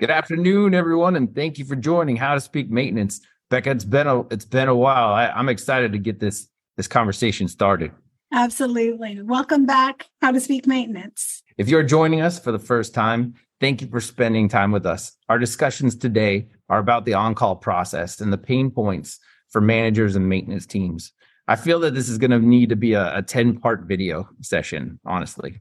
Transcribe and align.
Good 0.00 0.10
afternoon, 0.10 0.72
everyone, 0.72 1.14
and 1.14 1.34
thank 1.34 1.58
you 1.58 1.66
for 1.66 1.76
joining 1.76 2.16
How 2.16 2.32
to 2.32 2.40
Speak 2.40 2.70
Maintenance. 2.70 3.20
Becca, 3.50 3.72
it's 3.72 3.84
been 3.84 4.06
a 4.06 4.20
it's 4.28 4.46
been 4.46 4.68
a 4.68 4.74
while. 4.74 5.12
I, 5.12 5.26
I'm 5.26 5.50
excited 5.50 5.92
to 5.92 5.98
get 5.98 6.18
this 6.18 6.48
this 6.78 6.88
conversation 6.88 7.48
started. 7.48 7.92
Absolutely. 8.32 9.20
Welcome 9.20 9.66
back, 9.66 10.08
How 10.22 10.30
to 10.32 10.40
Speak 10.40 10.66
Maintenance. 10.66 11.42
If 11.58 11.68
you're 11.68 11.82
joining 11.82 12.22
us 12.22 12.38
for 12.38 12.50
the 12.50 12.58
first 12.58 12.94
time, 12.94 13.34
thank 13.60 13.82
you 13.82 13.88
for 13.88 14.00
spending 14.00 14.48
time 14.48 14.72
with 14.72 14.86
us. 14.86 15.12
Our 15.28 15.38
discussions 15.38 15.94
today 15.96 16.48
are 16.70 16.78
about 16.78 17.04
the 17.04 17.12
on-call 17.12 17.56
process 17.56 18.22
and 18.22 18.32
the 18.32 18.38
pain 18.38 18.70
points 18.70 19.18
for 19.50 19.60
managers 19.60 20.16
and 20.16 20.26
maintenance 20.26 20.64
teams. 20.64 21.12
I 21.46 21.56
feel 21.56 21.78
that 21.80 21.92
this 21.92 22.08
is 22.08 22.16
going 22.16 22.30
to 22.30 22.38
need 22.38 22.70
to 22.70 22.76
be 22.76 22.94
a, 22.94 23.18
a 23.18 23.22
10 23.22 23.58
part 23.60 23.82
video 23.82 24.30
session, 24.40 24.98
honestly. 25.04 25.60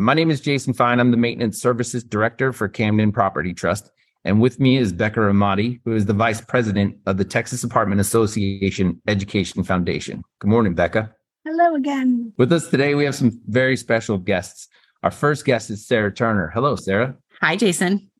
My 0.00 0.14
name 0.14 0.30
is 0.30 0.40
Jason 0.40 0.72
Fein. 0.72 0.98
I'm 0.98 1.10
the 1.10 1.18
Maintenance 1.18 1.60
Services 1.60 2.02
Director 2.02 2.54
for 2.54 2.68
Camden 2.68 3.12
Property 3.12 3.52
Trust. 3.52 3.90
And 4.24 4.40
with 4.40 4.58
me 4.58 4.78
is 4.78 4.94
Becca 4.94 5.20
Ramati, 5.20 5.78
who 5.84 5.94
is 5.94 6.06
the 6.06 6.14
Vice 6.14 6.40
President 6.40 6.96
of 7.04 7.18
the 7.18 7.24
Texas 7.24 7.64
Apartment 7.64 8.00
Association 8.00 8.98
Education 9.06 9.62
Foundation. 9.62 10.22
Good 10.38 10.48
morning, 10.48 10.72
Becca. 10.74 11.14
Hello 11.44 11.74
again. 11.74 12.32
With 12.38 12.50
us 12.50 12.68
today, 12.68 12.94
we 12.94 13.04
have 13.04 13.14
some 13.14 13.42
very 13.48 13.76
special 13.76 14.16
guests. 14.16 14.68
Our 15.02 15.10
first 15.10 15.44
guest 15.44 15.68
is 15.68 15.86
Sarah 15.86 16.12
Turner. 16.12 16.50
Hello, 16.54 16.76
Sarah. 16.76 17.14
Hi, 17.42 17.56
Jason. 17.56 18.10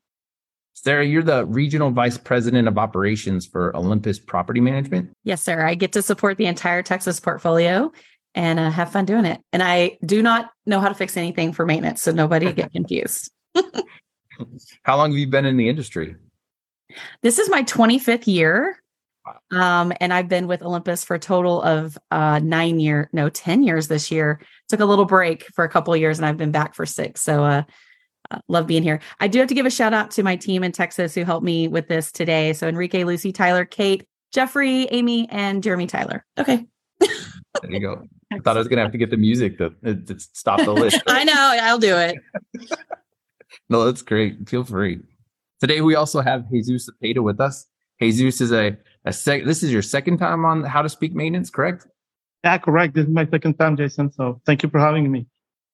Sarah, 0.73 1.05
you're 1.05 1.23
the 1.23 1.47
Regional 1.47 1.89
Vice 1.89 2.17
President 2.17 2.67
of 2.67 2.77
Operations 2.77 3.47
for 3.47 3.75
Olympus 3.75 4.19
Property 4.19 4.61
Management. 4.61 5.09
Yes, 5.23 5.41
sir. 5.41 5.65
I 5.65 5.73
get 5.73 5.93
to 5.93 6.03
support 6.03 6.37
the 6.37 6.45
entire 6.45 6.83
Texas 6.83 7.19
portfolio 7.19 7.91
and 8.35 8.59
uh, 8.59 8.69
have 8.69 8.91
fun 8.91 9.05
doing 9.05 9.25
it. 9.25 9.41
And 9.51 9.61
I 9.61 9.97
do 10.05 10.21
not 10.21 10.51
know 10.65 10.79
how 10.79 10.87
to 10.87 10.95
fix 10.95 11.17
anything 11.17 11.53
for 11.53 11.65
maintenance, 11.65 12.01
so 12.01 12.11
nobody 12.11 12.51
get 12.53 12.71
confused. 12.73 13.31
How 14.83 14.97
long 14.97 15.11
have 15.11 15.17
you 15.17 15.27
been 15.27 15.45
in 15.45 15.57
the 15.57 15.69
industry? 15.69 16.15
This 17.21 17.39
is 17.39 17.49
my 17.49 17.63
25th 17.63 18.27
year. 18.27 18.77
Um, 19.51 19.93
and 20.01 20.11
I've 20.11 20.27
been 20.27 20.47
with 20.47 20.63
Olympus 20.63 21.03
for 21.03 21.15
a 21.15 21.19
total 21.19 21.61
of 21.61 21.97
uh, 22.09 22.39
nine 22.39 22.79
year, 22.79 23.09
no, 23.13 23.29
10 23.29 23.63
years 23.63 23.87
this 23.87 24.09
year. 24.09 24.41
Took 24.67 24.79
a 24.79 24.85
little 24.85 25.05
break 25.05 25.45
for 25.53 25.63
a 25.63 25.69
couple 25.69 25.95
years 25.95 26.17
and 26.17 26.25
I've 26.25 26.37
been 26.37 26.51
back 26.51 26.73
for 26.73 26.85
six. 26.87 27.21
So 27.21 27.43
uh, 27.43 27.63
uh, 28.31 28.39
love 28.47 28.65
being 28.65 28.83
here. 28.83 28.99
I 29.19 29.27
do 29.27 29.39
have 29.39 29.47
to 29.49 29.53
give 29.53 29.65
a 29.65 29.71
shout 29.71 29.93
out 29.93 30.11
to 30.11 30.23
my 30.23 30.35
team 30.35 30.63
in 30.63 30.71
Texas 30.71 31.13
who 31.13 31.23
helped 31.23 31.45
me 31.45 31.67
with 31.67 31.87
this 31.87 32.11
today. 32.11 32.53
So 32.53 32.67
Enrique, 32.67 33.03
Lucy, 33.03 33.31
Tyler, 33.31 33.65
Kate, 33.65 34.05
Jeffrey, 34.31 34.87
Amy, 34.89 35.29
and 35.29 35.61
Jeremy 35.61 35.87
Tyler. 35.87 36.25
Okay. 36.37 36.65
There 37.61 37.71
you 37.71 37.79
go. 37.79 38.07
I 38.31 38.39
thought 38.39 38.55
I 38.55 38.59
was 38.59 38.67
going 38.67 38.77
to 38.77 38.83
have 38.83 38.91
to 38.93 38.97
get 38.97 39.09
the 39.09 39.17
music 39.17 39.57
to, 39.57 39.69
to 39.83 40.19
stop 40.19 40.59
the 40.59 40.71
list. 40.71 41.01
I 41.07 41.23
know. 41.23 41.57
I'll 41.61 41.79
do 41.79 41.97
it. 41.97 42.17
no, 43.69 43.85
that's 43.85 44.01
great. 44.01 44.47
Feel 44.47 44.63
free. 44.63 44.99
Today 45.59 45.81
we 45.81 45.95
also 45.95 46.21
have 46.21 46.49
Jesus 46.49 46.89
Zepeda 46.89 47.21
with 47.21 47.39
us. 47.39 47.67
Jesus 48.01 48.41
is 48.41 48.51
a, 48.51 48.77
a 49.05 49.13
sec. 49.13 49.43
This 49.45 49.63
is 49.63 49.71
your 49.71 49.81
second 49.81 50.17
time 50.17 50.45
on 50.45 50.63
How 50.63 50.81
to 50.81 50.89
Speak 50.89 51.13
Maintenance, 51.13 51.49
correct? 51.49 51.87
Yeah, 52.43 52.57
correct. 52.57 52.95
This 52.95 53.05
is 53.05 53.11
my 53.11 53.27
second 53.27 53.59
time, 53.59 53.77
Jason. 53.77 54.11
So 54.11 54.41
thank 54.45 54.63
you 54.63 54.69
for 54.69 54.79
having 54.79 55.11
me. 55.11 55.27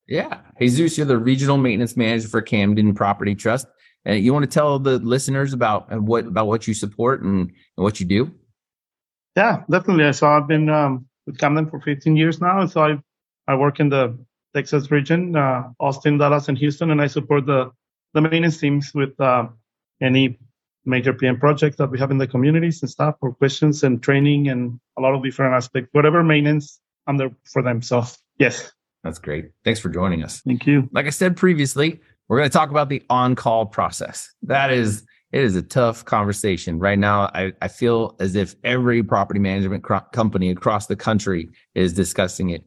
Yeah. 0.08 0.40
Jesus, 0.60 0.98
you're 0.98 1.06
the 1.06 1.18
regional 1.18 1.58
maintenance 1.58 1.96
manager 1.96 2.28
for 2.28 2.42
Camden 2.42 2.94
Property 2.96 3.36
Trust. 3.36 3.68
And 4.06 4.24
you 4.24 4.34
want 4.34 4.44
to 4.44 4.50
tell 4.50 4.80
the 4.80 5.00
listeners 5.00 5.54
about 5.54 5.92
uh, 5.92 5.98
what 5.98 6.26
about 6.26 6.48
what 6.48 6.68
you 6.68 6.74
support 6.74 7.22
and, 7.22 7.42
and 7.42 7.84
what 7.84 8.00
you 8.00 8.06
do? 8.06 8.32
Yeah, 9.36 9.64
definitely. 9.70 10.12
So 10.14 10.28
I've 10.28 10.48
been 10.48 10.70
um, 10.70 11.08
with 11.28 11.38
Camden 11.38 11.70
for 11.70 11.80
15 11.80 12.16
years 12.16 12.42
now. 12.42 12.62
And 12.62 12.72
So 12.72 12.82
I 12.84 12.98
I 13.48 13.56
work 13.56 13.80
in 13.80 13.90
the 13.90 14.18
Texas 14.56 14.90
region, 14.90 15.36
uh, 15.36 15.70
Austin, 15.80 16.18
Dallas, 16.18 16.48
and 16.50 16.58
Houston, 16.58 16.90
and 16.90 17.00
I 17.02 17.08
support 17.08 17.46
the 17.46 17.72
the 18.14 18.22
maintenance 18.22 18.58
teams 18.58 18.92
with 18.96 19.20
uh, 19.20 19.48
any 20.02 20.40
major 20.86 21.14
PM 21.14 21.38
projects 21.38 21.76
that 21.78 21.92
we 21.92 22.00
have 22.00 22.10
in 22.10 22.18
the 22.18 22.26
communities 22.28 22.82
and 22.82 22.90
stuff 22.90 23.16
for 23.20 23.34
questions 23.34 23.84
and 23.84 24.02
training 24.02 24.48
and 24.48 24.80
a 24.98 25.02
lot 25.02 25.14
of 25.14 25.22
different 25.22 25.54
aspects. 25.54 25.90
Whatever 25.92 26.24
maintenance, 26.24 26.80
I'm 27.06 27.18
there 27.18 27.32
for 27.46 27.62
them. 27.62 27.82
So 27.82 28.04
yes. 28.40 28.72
That's 29.04 29.20
great. 29.20 29.52
Thanks 29.64 29.80
for 29.80 29.90
joining 29.90 30.24
us. 30.24 30.42
Thank 30.42 30.66
you. 30.66 30.90
Like 30.92 31.06
I 31.06 31.12
said 31.12 31.38
previously, 31.38 32.00
we're 32.28 32.38
going 32.40 32.50
to 32.50 32.54
talk 32.54 32.72
about 32.72 32.90
the 32.90 33.04
on-call 33.10 33.68
process. 33.68 34.34
That 34.44 34.72
is 34.72 35.06
it 35.32 35.42
is 35.42 35.56
a 35.56 35.62
tough 35.62 36.06
conversation 36.06 36.80
right 36.80 36.98
now. 36.98 37.30
I, 37.34 37.52
I 37.62 37.68
feel 37.68 38.16
as 38.20 38.36
if 38.36 38.56
every 38.64 39.04
property 39.04 39.40
management 39.40 39.84
cro- 39.84 40.06
company 40.14 40.50
across 40.50 40.88
the 40.88 40.96
country 40.96 41.50
is 41.76 41.94
discussing 41.94 42.50
it. 42.52 42.64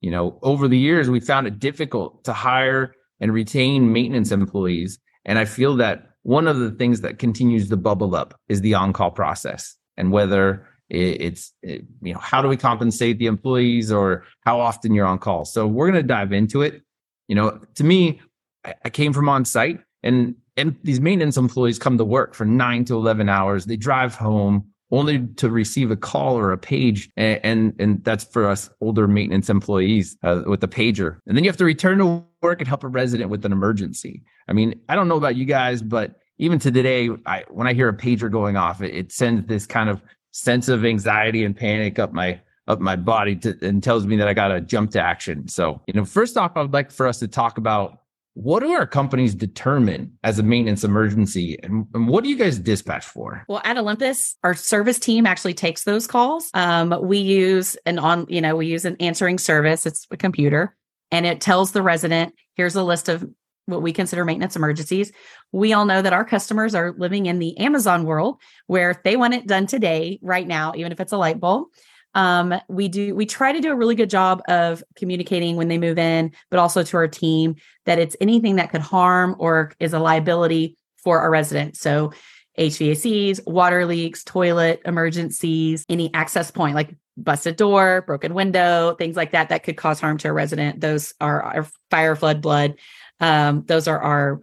You 0.00 0.10
know, 0.10 0.38
over 0.42 0.68
the 0.68 0.78
years, 0.78 1.10
we 1.10 1.20
found 1.20 1.46
it 1.46 1.58
difficult 1.58 2.24
to 2.24 2.32
hire 2.32 2.94
and 3.20 3.34
retain 3.34 3.92
maintenance 3.92 4.30
employees. 4.30 4.98
And 5.24 5.38
I 5.38 5.44
feel 5.44 5.76
that 5.76 6.10
one 6.22 6.46
of 6.46 6.58
the 6.58 6.70
things 6.70 7.00
that 7.00 7.18
continues 7.18 7.68
to 7.68 7.76
bubble 7.76 8.14
up 8.14 8.38
is 8.48 8.60
the 8.60 8.74
on-call 8.74 9.10
process 9.10 9.76
and 9.96 10.12
whether 10.12 10.66
it's, 10.88 11.52
it, 11.62 11.84
you 12.02 12.14
know, 12.14 12.18
how 12.18 12.40
do 12.42 12.48
we 12.48 12.56
compensate 12.56 13.18
the 13.18 13.26
employees 13.26 13.92
or 13.92 14.24
how 14.44 14.60
often 14.60 14.94
you're 14.94 15.06
on 15.06 15.18
call? 15.18 15.44
So 15.44 15.66
we're 15.66 15.90
going 15.90 16.02
to 16.02 16.06
dive 16.06 16.32
into 16.32 16.62
it. 16.62 16.82
You 17.28 17.36
know, 17.36 17.60
to 17.74 17.84
me, 17.84 18.20
I, 18.64 18.74
I 18.86 18.90
came 18.90 19.12
from 19.12 19.28
on 19.28 19.44
site 19.44 19.80
and 20.02 20.34
and 20.56 20.76
these 20.82 21.00
maintenance 21.00 21.36
employees 21.36 21.78
come 21.78 21.96
to 21.98 22.04
work 22.04 22.34
for 22.34 22.44
nine 22.44 22.84
to 22.86 22.94
11 22.94 23.28
hours. 23.28 23.64
They 23.64 23.76
drive 23.76 24.14
home 24.14 24.70
only 24.92 25.26
to 25.36 25.50
receive 25.50 25.90
a 25.90 25.96
call 25.96 26.36
or 26.38 26.52
a 26.52 26.58
page. 26.58 27.10
And, 27.16 27.40
and, 27.42 27.74
and 27.78 28.04
that's 28.04 28.24
for 28.24 28.46
us 28.46 28.68
older 28.80 29.06
maintenance 29.06 29.48
employees 29.48 30.16
uh, 30.22 30.42
with 30.46 30.60
the 30.60 30.68
pager. 30.68 31.18
And 31.26 31.36
then 31.36 31.44
you 31.44 31.50
have 31.50 31.56
to 31.58 31.64
return 31.64 31.98
to 31.98 32.24
work 32.42 32.60
and 32.60 32.68
help 32.68 32.84
a 32.84 32.88
resident 32.88 33.30
with 33.30 33.44
an 33.44 33.52
emergency. 33.52 34.22
I 34.48 34.52
mean, 34.52 34.80
I 34.88 34.96
don't 34.96 35.08
know 35.08 35.16
about 35.16 35.36
you 35.36 35.44
guys, 35.44 35.82
but 35.82 36.16
even 36.38 36.58
to 36.60 36.70
today, 36.70 37.10
I, 37.26 37.44
when 37.48 37.66
I 37.66 37.72
hear 37.72 37.88
a 37.88 37.96
pager 37.96 38.30
going 38.30 38.56
off, 38.56 38.82
it, 38.82 38.94
it 38.94 39.12
sends 39.12 39.46
this 39.46 39.66
kind 39.66 39.88
of 39.88 40.02
sense 40.32 40.68
of 40.68 40.84
anxiety 40.84 41.44
and 41.44 41.56
panic 41.56 41.98
up 41.98 42.12
my 42.12 42.40
up 42.68 42.80
my 42.80 42.94
body 42.94 43.34
to, 43.34 43.58
and 43.62 43.82
tells 43.82 44.06
me 44.06 44.16
that 44.16 44.28
I 44.28 44.34
got 44.34 44.48
to 44.48 44.60
jump 44.60 44.92
to 44.92 45.00
action. 45.00 45.48
So, 45.48 45.82
you 45.86 45.94
know, 45.94 46.04
first 46.04 46.36
off, 46.36 46.52
I 46.54 46.62
would 46.62 46.72
like 46.72 46.92
for 46.92 47.08
us 47.08 47.18
to 47.18 47.26
talk 47.26 47.58
about 47.58 47.99
what 48.34 48.60
do 48.60 48.70
our 48.70 48.86
companies 48.86 49.34
determine 49.34 50.16
as 50.22 50.38
a 50.38 50.42
maintenance 50.42 50.84
emergency 50.84 51.58
and, 51.62 51.86
and, 51.94 52.08
what 52.08 52.24
do 52.24 52.30
you 52.30 52.36
guys 52.36 52.58
dispatch 52.58 53.04
for? 53.04 53.44
Well 53.48 53.60
at 53.64 53.76
olympus 53.76 54.36
our 54.44 54.54
service 54.54 54.98
team 54.98 55.26
actually 55.26 55.54
takes 55.54 55.84
those 55.84 56.06
calls. 56.06 56.50
Um, 56.54 56.94
we 57.02 57.18
use 57.18 57.76
an 57.86 57.98
on 57.98 58.26
you 58.28 58.40
know 58.40 58.56
we 58.56 58.66
use 58.66 58.84
an 58.84 58.96
answering 59.00 59.38
service. 59.38 59.86
It's 59.86 60.06
a 60.10 60.16
computer 60.16 60.76
and 61.10 61.26
it 61.26 61.40
tells 61.40 61.72
the 61.72 61.82
resident 61.82 62.34
here's 62.54 62.76
a 62.76 62.84
list 62.84 63.08
of 63.08 63.28
what 63.66 63.82
we 63.82 63.92
consider 63.92 64.24
maintenance 64.24 64.56
emergencies. 64.56 65.12
We 65.52 65.72
all 65.72 65.84
know 65.84 66.02
that 66.02 66.12
our 66.12 66.24
customers 66.24 66.74
are 66.74 66.94
living 66.96 67.26
in 67.26 67.38
the 67.38 67.58
amazon 67.58 68.04
world 68.04 68.40
where 68.66 69.00
they 69.04 69.16
want 69.16 69.34
it 69.34 69.46
done 69.46 69.66
today 69.66 70.18
right 70.22 70.46
now 70.46 70.72
even 70.76 70.92
if 70.92 71.00
it's 71.00 71.12
a 71.12 71.18
light 71.18 71.40
bulb 71.40 71.68
um, 72.14 72.54
we 72.68 72.88
do 72.88 73.14
we 73.14 73.26
try 73.26 73.52
to 73.52 73.60
do 73.60 73.70
a 73.70 73.76
really 73.76 73.94
good 73.94 74.10
job 74.10 74.42
of 74.48 74.82
communicating 74.96 75.56
when 75.56 75.68
they 75.68 75.78
move 75.78 75.98
in 75.98 76.32
but 76.50 76.58
also 76.58 76.82
to 76.82 76.96
our 76.96 77.08
team 77.08 77.56
that 77.86 77.98
it's 77.98 78.16
anything 78.20 78.56
that 78.56 78.70
could 78.70 78.80
harm 78.80 79.36
or 79.38 79.72
is 79.78 79.92
a 79.92 79.98
liability 79.98 80.76
for 80.96 81.20
our 81.20 81.30
residents 81.30 81.80
so 81.80 82.12
hvacs 82.58 83.40
water 83.46 83.86
leaks 83.86 84.24
toilet 84.24 84.82
emergencies 84.84 85.84
any 85.88 86.12
access 86.12 86.50
point 86.50 86.74
like 86.74 86.94
busted 87.16 87.56
door 87.56 88.02
broken 88.06 88.34
window 88.34 88.94
things 88.94 89.16
like 89.16 89.32
that 89.32 89.48
that 89.50 89.62
could 89.62 89.76
cause 89.76 90.00
harm 90.00 90.18
to 90.18 90.28
a 90.28 90.32
resident. 90.32 90.80
Those 90.80 91.14
are 91.20 91.42
our 91.42 91.66
fire 91.90 92.16
flood 92.16 92.40
blood. 92.40 92.76
Um, 93.20 93.64
those 93.66 93.86
are 93.86 94.00
our 94.00 94.40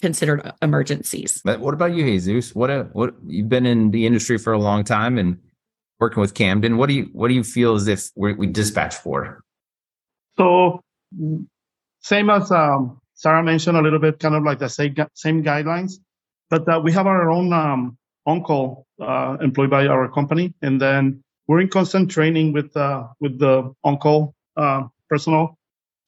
considered 0.00 0.52
emergencies. 0.62 1.40
But 1.44 1.60
what 1.60 1.74
about 1.74 1.94
you 1.94 2.04
jesus? 2.04 2.54
What 2.54 2.70
a, 2.70 2.84
what 2.92 3.14
you've 3.26 3.48
been 3.48 3.66
in 3.66 3.90
the 3.90 4.06
industry 4.06 4.38
for 4.38 4.52
a 4.52 4.58
long 4.58 4.84
time 4.84 5.18
and 5.18 5.38
working 6.00 6.20
with 6.20 6.34
Camden. 6.34 6.76
What 6.76 6.88
do 6.88 6.94
you 6.94 7.10
what 7.12 7.28
do 7.28 7.34
you 7.34 7.44
feel 7.44 7.74
as 7.74 7.88
if 7.88 8.10
we 8.16 8.46
dispatch 8.46 8.94
for? 8.94 9.42
So 10.36 10.80
same 12.00 12.30
as 12.30 12.50
um, 12.50 13.00
Sarah 13.14 13.42
mentioned 13.42 13.76
a 13.76 13.82
little 13.82 13.98
bit, 13.98 14.20
kind 14.20 14.34
of 14.34 14.44
like 14.44 14.58
the 14.58 14.68
same 14.68 14.94
same 15.14 15.42
guidelines, 15.42 15.94
but 16.50 16.68
uh, 16.68 16.80
we 16.82 16.92
have 16.92 17.06
our 17.06 17.30
own 17.30 17.52
um, 17.52 17.98
on 18.26 18.42
call 18.42 18.86
uh, 19.00 19.36
employed 19.40 19.70
by 19.70 19.86
our 19.86 20.08
company, 20.08 20.54
and 20.62 20.80
then 20.80 21.22
we're 21.46 21.60
in 21.60 21.68
constant 21.68 22.10
training 22.10 22.52
with 22.52 22.76
uh, 22.76 23.08
with 23.20 23.38
the 23.38 23.72
on 23.82 23.96
call 23.98 24.34
uh, 24.56 24.84
personnel 25.08 25.58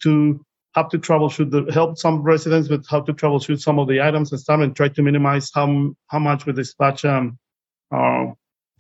to 0.03 0.45
how 0.73 0.85
to 0.85 0.99
troubleshoot 0.99 1.51
the 1.51 1.73
help 1.73 1.99
some 1.99 2.23
residents 2.23 2.69
with 2.69 2.87
how 2.89 3.01
to 3.01 3.13
troubleshoot 3.13 3.61
some 3.61 3.81
of 3.81 3.89
the 3.89 4.01
items 4.01 4.31
and 4.31 4.41
stuff, 4.41 4.61
and 4.61 4.77
try 4.77 4.89
to 4.89 5.03
minimize 5.03 5.51
how 5.53 5.93
how 6.07 6.19
much 6.21 6.47
we 6.47 6.53
dispatch 6.53 7.05
um, 7.05 7.39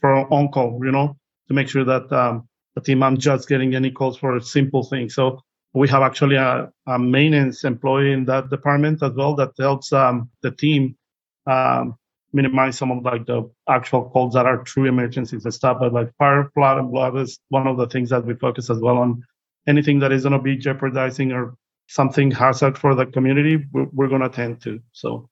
for 0.00 0.32
on 0.32 0.48
call, 0.48 0.80
you 0.84 0.92
know, 0.92 1.16
to 1.48 1.54
make 1.54 1.68
sure 1.68 1.84
that 1.84 2.10
um, 2.12 2.48
the 2.74 2.80
team 2.80 3.02
I'm 3.02 3.16
just 3.16 3.48
getting 3.48 3.74
any 3.74 3.90
calls 3.90 4.16
for 4.18 4.38
simple 4.40 4.82
things. 4.82 5.14
So 5.14 5.40
we 5.72 5.88
have 5.88 6.02
actually 6.02 6.36
a, 6.36 6.70
a 6.86 6.98
maintenance 6.98 7.64
employee 7.64 8.12
in 8.12 8.24
that 8.26 8.50
department 8.50 9.02
as 9.02 9.12
well 9.12 9.34
that 9.36 9.50
helps 9.58 9.92
um, 9.92 10.30
the 10.42 10.50
team 10.50 10.96
um, 11.46 11.96
minimize 12.32 12.78
some 12.78 12.90
of 12.90 13.04
like 13.04 13.26
the 13.26 13.48
actual 13.68 14.08
calls 14.10 14.34
that 14.34 14.46
are 14.46 14.62
true 14.62 14.86
emergencies 14.86 15.44
and 15.44 15.54
stuff. 15.54 15.78
But 15.80 15.92
like 15.92 16.10
fire, 16.18 16.50
flood, 16.54 16.78
and 16.78 16.90
blood 16.90 17.16
is 17.16 17.38
one 17.48 17.66
of 17.66 17.76
the 17.76 17.86
things 17.86 18.10
that 18.10 18.24
we 18.24 18.34
focus 18.34 18.70
as 18.70 18.78
well 18.78 18.98
on. 18.98 19.22
Anything 19.66 19.98
that 20.00 20.12
is 20.12 20.22
going 20.22 20.32
to 20.32 20.38
be 20.38 20.56
jeopardizing 20.56 21.32
or 21.32 21.54
something 21.86 22.30
hazard 22.30 22.78
for 22.78 22.94
the 22.94 23.06
community, 23.06 23.64
we're, 23.72 23.86
we're 23.92 24.08
going 24.08 24.22
to 24.22 24.28
tend 24.28 24.60
to. 24.62 24.80
So 24.92 25.28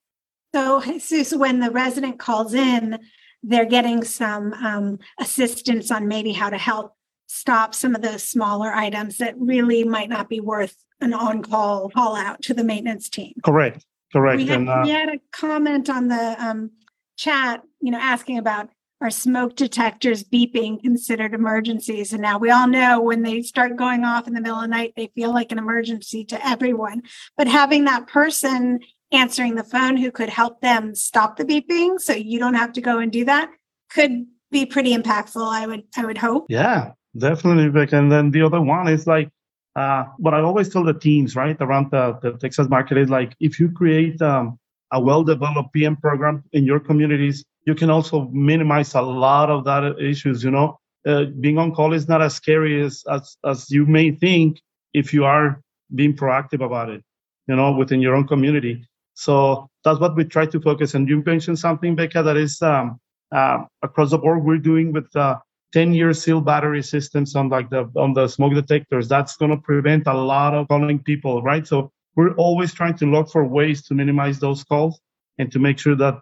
So, 0.54 0.80
Jesus, 0.80 1.32
when 1.34 1.60
the 1.60 1.70
resident 1.70 2.18
calls 2.18 2.54
in, 2.54 2.98
they're 3.42 3.66
getting 3.66 4.04
some 4.04 4.52
um, 4.54 4.98
assistance 5.20 5.90
on 5.90 6.08
maybe 6.08 6.32
how 6.32 6.50
to 6.50 6.58
help 6.58 6.94
stop 7.26 7.74
some 7.74 7.94
of 7.94 8.02
those 8.02 8.22
smaller 8.22 8.72
items 8.72 9.18
that 9.18 9.34
really 9.38 9.84
might 9.84 10.08
not 10.08 10.28
be 10.28 10.40
worth 10.40 10.76
an 11.00 11.14
on-call 11.14 11.90
call 11.90 12.16
out 12.16 12.42
to 12.42 12.54
the 12.54 12.64
maintenance 12.64 13.08
team. 13.08 13.32
Correct. 13.44 13.84
Correct. 14.12 14.38
We 14.38 14.46
had, 14.46 14.60
and 14.60 14.68
uh, 14.68 14.80
we 14.82 14.90
had 14.90 15.10
a 15.10 15.20
comment 15.32 15.90
on 15.90 16.08
the 16.08 16.36
um, 16.42 16.70
chat, 17.16 17.62
you 17.80 17.90
know, 17.90 17.98
asking 18.00 18.38
about 18.38 18.70
are 19.00 19.10
smoke 19.10 19.54
detectors 19.54 20.24
beeping 20.24 20.82
considered 20.82 21.32
emergencies? 21.32 22.12
And 22.12 22.20
now 22.20 22.38
we 22.38 22.50
all 22.50 22.66
know 22.66 23.00
when 23.00 23.22
they 23.22 23.42
start 23.42 23.76
going 23.76 24.04
off 24.04 24.26
in 24.26 24.34
the 24.34 24.40
middle 24.40 24.56
of 24.56 24.62
the 24.62 24.68
night, 24.68 24.94
they 24.96 25.12
feel 25.14 25.32
like 25.32 25.52
an 25.52 25.58
emergency 25.58 26.24
to 26.26 26.46
everyone. 26.46 27.02
But 27.36 27.46
having 27.46 27.84
that 27.84 28.08
person 28.08 28.80
answering 29.12 29.54
the 29.54 29.64
phone 29.64 29.96
who 29.96 30.10
could 30.10 30.28
help 30.28 30.60
them 30.60 30.94
stop 30.94 31.36
the 31.36 31.44
beeping 31.44 31.98
so 32.00 32.12
you 32.12 32.38
don't 32.38 32.54
have 32.54 32.72
to 32.72 32.80
go 32.80 32.98
and 32.98 33.10
do 33.10 33.24
that 33.24 33.50
could 33.90 34.26
be 34.50 34.66
pretty 34.66 34.96
impactful, 34.96 35.46
I 35.46 35.66
would 35.66 35.84
I 35.96 36.04
would 36.04 36.18
hope. 36.18 36.46
yeah, 36.48 36.92
definitely, 37.16 37.68
Vic. 37.68 37.92
And 37.92 38.10
then 38.10 38.30
the 38.30 38.42
other 38.42 38.60
one 38.60 38.88
is 38.88 39.06
like 39.06 39.30
uh, 39.76 40.04
what 40.16 40.34
I 40.34 40.40
always 40.40 40.68
tell 40.68 40.84
the 40.84 40.94
teams, 40.94 41.36
right, 41.36 41.56
around 41.60 41.90
the, 41.90 42.18
the 42.22 42.32
Texas 42.38 42.68
market 42.68 42.98
is 42.98 43.10
like 43.10 43.34
if 43.40 43.60
you 43.60 43.70
create 43.70 44.20
um, 44.22 44.58
a 44.92 45.00
well-developed 45.00 45.72
PM 45.72 45.96
program 45.96 46.42
in 46.52 46.64
your 46.64 46.80
communities, 46.80 47.44
you 47.66 47.74
can 47.74 47.90
also 47.90 48.28
minimize 48.32 48.94
a 48.94 49.02
lot 49.02 49.50
of 49.50 49.64
that 49.64 49.98
issues. 50.00 50.42
You 50.42 50.50
know, 50.50 50.78
uh, 51.06 51.26
being 51.40 51.58
on 51.58 51.74
call 51.74 51.92
is 51.92 52.08
not 52.08 52.22
as 52.22 52.34
scary 52.34 52.82
as, 52.82 53.04
as 53.10 53.36
as 53.44 53.70
you 53.70 53.86
may 53.86 54.10
think 54.10 54.60
if 54.94 55.12
you 55.12 55.24
are 55.24 55.60
being 55.94 56.16
proactive 56.16 56.64
about 56.64 56.88
it. 56.88 57.02
You 57.46 57.56
know, 57.56 57.72
within 57.72 58.00
your 58.00 58.14
own 58.14 58.26
community. 58.26 58.86
So 59.18 59.68
that's 59.82 59.98
what 59.98 60.14
we 60.14 60.24
try 60.24 60.46
to 60.46 60.60
focus. 60.60 60.94
And 60.94 61.08
you 61.08 61.24
mentioned 61.26 61.58
something, 61.58 61.96
Becca, 61.96 62.22
that 62.22 62.36
is 62.36 62.62
um, 62.62 63.00
uh, 63.34 63.64
across 63.82 64.10
the 64.10 64.18
board. 64.18 64.44
We're 64.44 64.58
doing 64.58 64.92
with 64.92 65.14
uh, 65.16 65.40
10 65.72 65.92
year 65.92 66.14
seal 66.14 66.40
battery 66.40 66.84
systems 66.84 67.34
on 67.34 67.48
like 67.48 67.68
the 67.68 67.90
on 67.96 68.14
the 68.14 68.28
smoke 68.28 68.54
detectors. 68.54 69.08
That's 69.08 69.36
going 69.36 69.50
to 69.50 69.56
prevent 69.56 70.06
a 70.06 70.14
lot 70.14 70.54
of 70.54 70.68
calling 70.68 71.00
people, 71.02 71.42
right? 71.42 71.66
So 71.66 71.90
we're 72.14 72.32
always 72.34 72.72
trying 72.72 72.96
to 72.98 73.06
look 73.06 73.28
for 73.28 73.44
ways 73.44 73.82
to 73.88 73.94
minimize 73.94 74.38
those 74.38 74.62
calls 74.62 75.00
and 75.38 75.50
to 75.50 75.58
make 75.58 75.80
sure 75.80 75.96
that 75.96 76.20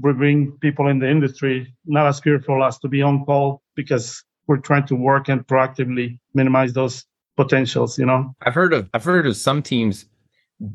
we 0.00 0.12
bring 0.12 0.52
people 0.60 0.86
in 0.86 1.00
the 1.00 1.10
industry 1.10 1.74
not 1.86 2.06
as 2.06 2.20
fearful 2.20 2.62
as 2.62 2.78
to 2.78 2.88
be 2.88 3.02
on 3.02 3.24
call 3.24 3.62
because 3.74 4.22
we're 4.46 4.58
trying 4.58 4.86
to 4.86 4.94
work 4.94 5.28
and 5.28 5.44
proactively 5.44 6.20
minimize 6.34 6.72
those 6.72 7.04
potentials. 7.36 7.98
You 7.98 8.06
know. 8.06 8.32
I've 8.42 8.54
heard 8.54 8.72
of 8.72 8.88
I've 8.94 9.02
heard 9.02 9.26
of 9.26 9.36
some 9.36 9.60
teams 9.60 10.06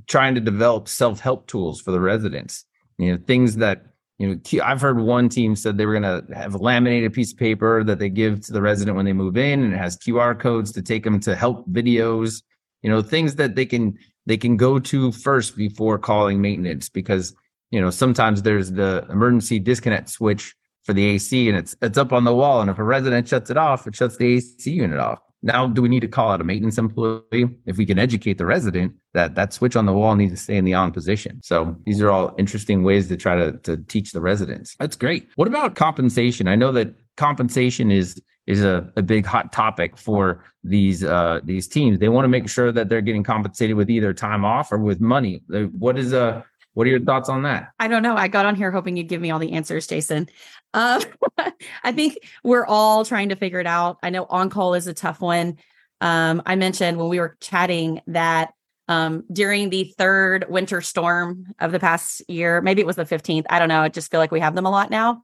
trying 0.08 0.36
to 0.36 0.42
develop 0.42 0.88
self-help 0.88 1.48
tools 1.48 1.82
for 1.82 1.92
the 1.92 2.00
residents. 2.00 2.66
You 2.98 3.14
know, 3.14 3.24
things 3.26 3.58
that 3.58 3.86
you 4.20 4.28
know, 4.28 4.64
i've 4.64 4.80
heard 4.80 5.00
one 5.00 5.28
team 5.28 5.56
said 5.56 5.78
they 5.78 5.86
were 5.86 6.00
going 6.00 6.04
to 6.28 6.36
have 6.36 6.54
a 6.54 6.58
laminated 6.58 7.14
piece 7.14 7.34
of 7.34 7.40
paper 7.40 7.84
that 7.84 7.98
they 8.00 8.10
give 8.10 8.42
to 8.42 8.54
the 8.54 8.62
resident 8.62 8.96
when 8.96 9.06
they 9.06 9.14
move 9.14 9.38
in, 9.38 9.64
and 9.64 9.74
it 9.74 9.78
has 9.78 9.98
QR 9.98 10.40
codes 10.40 10.72
to 10.74 10.82
take 10.82 11.04
them 11.04 11.20
to 11.22 11.36
help 11.36 11.68
videos. 11.70 12.44
You 12.84 12.90
know, 12.90 13.02
things 13.02 13.36
that 13.36 13.56
they 13.56 13.66
can 13.66 13.98
they 14.26 14.38
can 14.38 14.56
go 14.56 14.80
to 14.80 15.12
first 15.12 15.58
before 15.58 15.98
calling 15.98 16.42
maintenance 16.42 16.90
because 16.90 17.34
you 17.72 17.82
know 17.82 17.90
sometimes 17.90 18.44
there's 18.44 18.72
the 18.72 19.06
emergency 19.10 19.60
disconnect 19.60 20.10
switch 20.10 20.56
for 20.84 20.94
the 20.94 21.06
AC 21.06 21.50
and 21.50 21.58
it's 21.58 21.76
it's 21.82 21.98
up 21.98 22.14
on 22.14 22.24
the 22.24 22.36
wall, 22.36 22.62
and 22.62 22.70
if 22.70 22.78
a 22.78 22.84
resident 22.84 23.28
shuts 23.28 23.50
it 23.50 23.58
off, 23.58 23.88
it 23.88 23.96
shuts 23.96 24.18
the 24.18 24.36
AC 24.36 24.72
unit 24.72 25.00
off. 25.00 25.20
Now, 25.44 25.68
do 25.68 25.82
we 25.82 25.90
need 25.90 26.00
to 26.00 26.08
call 26.08 26.32
out 26.32 26.40
a 26.40 26.44
maintenance 26.46 26.78
employee? 26.78 27.50
If 27.66 27.78
we 27.78 27.86
can 27.86 28.00
educate 28.00 28.38
the 28.38 28.46
resident 28.46 28.94
that 29.14 29.36
that 29.36 29.54
switch 29.54 29.76
on 29.76 29.86
the 29.86 29.94
wall 29.94 30.16
needs 30.16 30.32
to 30.32 30.38
stay 30.38 30.56
in 30.56 30.64
the 30.64 30.74
on 30.74 30.92
position. 30.92 31.42
So 31.44 31.76
these 31.86 32.02
are 32.02 32.10
all 32.10 32.34
interesting 32.38 32.84
ways 32.84 33.10
to 33.10 33.18
try 33.18 33.36
to, 33.36 33.52
to 33.60 33.78
teach 33.78 34.14
the 34.14 34.22
residents. 34.22 34.76
That's 34.80 34.96
great. 34.96 35.28
What 35.36 35.50
about 35.50 35.76
compensation? 35.76 36.48
I 36.48 36.56
know 36.56 36.72
that 36.72 36.96
compensation 37.18 37.92
is 37.92 38.22
is 38.48 38.64
a, 38.64 38.92
a 38.98 39.02
big 39.02 39.26
hot 39.26 39.54
topic 39.54 39.98
for 39.98 40.44
these 40.64 41.04
uh, 41.04 41.42
these 41.44 41.68
teams. 41.68 42.00
They 42.00 42.10
want 42.10 42.24
to 42.24 42.30
make 42.30 42.50
sure 42.50 42.72
that 42.72 42.88
they're 42.90 43.02
getting 43.02 43.24
compensated 43.24 43.76
with 43.76 43.90
either 43.90 44.14
time 44.14 44.46
off 44.46 44.72
or 44.72 44.78
with 44.78 45.02
money. 45.02 45.44
What 45.78 45.98
is 45.98 46.14
uh 46.14 46.42
what 46.74 46.88
are 46.88 46.90
your 46.90 47.02
thoughts 47.02 47.30
on 47.30 47.44
that? 47.44 47.72
I 47.80 47.88
don't 47.88 48.02
know. 48.02 48.16
I 48.16 48.28
got 48.28 48.46
on 48.46 48.56
here 48.56 48.72
hoping 48.72 48.98
you'd 48.98 49.08
give 49.08 49.22
me 49.22 49.30
all 49.30 49.40
the 49.40 49.54
answers, 49.54 49.86
Jason. 49.86 50.28
Um, 50.74 51.02
I 51.84 51.92
think 51.92 52.18
we're 52.44 52.66
all 52.66 53.06
trying 53.06 53.30
to 53.30 53.36
figure 53.36 53.60
it 53.60 53.68
out. 53.68 53.98
I 54.04 54.10
know 54.10 54.26
on 54.30 54.50
call 54.50 54.74
is 54.74 54.88
a 54.88 54.94
tough 54.94 55.22
one. 55.22 55.58
Um, 56.02 56.42
I 56.46 56.56
mentioned 56.56 56.98
when 56.98 57.10
we 57.10 57.20
were 57.20 57.38
chatting 57.40 58.02
that 58.08 58.54
um, 58.88 59.24
during 59.32 59.70
the 59.70 59.94
third 59.98 60.46
winter 60.50 60.82
storm 60.82 61.54
of 61.60 61.72
the 61.72 61.80
past 61.80 62.22
year, 62.28 62.62
maybe 62.62 62.82
it 62.82 62.88
was 62.88 62.98
the 62.98 63.06
15th. 63.06 63.46
I 63.50 63.60
don't 63.60 63.70
know. 63.70 63.82
I 63.82 63.90
just 63.90 64.12
feel 64.12 64.20
like 64.20 64.32
we 64.32 64.42
have 64.42 64.56
them 64.56 64.66
a 64.66 64.72
lot 64.72 64.90
now. 64.90 65.22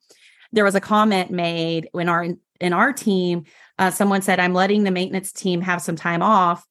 There 0.51 0.63
was 0.63 0.75
a 0.75 0.81
comment 0.81 1.31
made 1.31 1.89
when 1.91 2.09
our 2.09 2.27
in 2.59 2.73
our 2.73 2.91
team, 2.91 3.45
uh, 3.77 3.91
someone 3.91 4.21
said, 4.21 4.39
"I'm 4.39 4.53
letting 4.53 4.83
the 4.83 4.91
maintenance 4.91 5.31
team 5.31 5.61
have 5.61 5.81
some 5.81 5.95
time 5.95 6.21
off." 6.21 6.65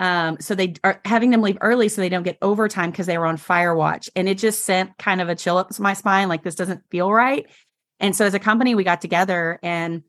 Um, 0.00 0.36
so 0.40 0.54
they 0.54 0.74
are 0.84 1.00
having 1.04 1.30
them 1.30 1.42
leave 1.42 1.58
early 1.60 1.88
so 1.88 2.00
they 2.00 2.08
don't 2.08 2.22
get 2.22 2.38
overtime 2.40 2.90
because 2.90 3.06
they 3.06 3.18
were 3.18 3.26
on 3.26 3.36
fire 3.36 3.74
watch. 3.74 4.08
And 4.14 4.28
it 4.28 4.38
just 4.38 4.64
sent 4.64 4.96
kind 4.98 5.20
of 5.20 5.28
a 5.28 5.34
chill 5.34 5.58
up 5.58 5.76
my 5.80 5.94
spine, 5.94 6.28
like 6.28 6.44
this 6.44 6.54
doesn't 6.54 6.82
feel 6.90 7.12
right. 7.12 7.46
And 8.00 8.14
so 8.14 8.24
as 8.24 8.34
a 8.34 8.38
company, 8.38 8.74
we 8.74 8.84
got 8.84 9.00
together 9.00 9.58
and 9.62 10.02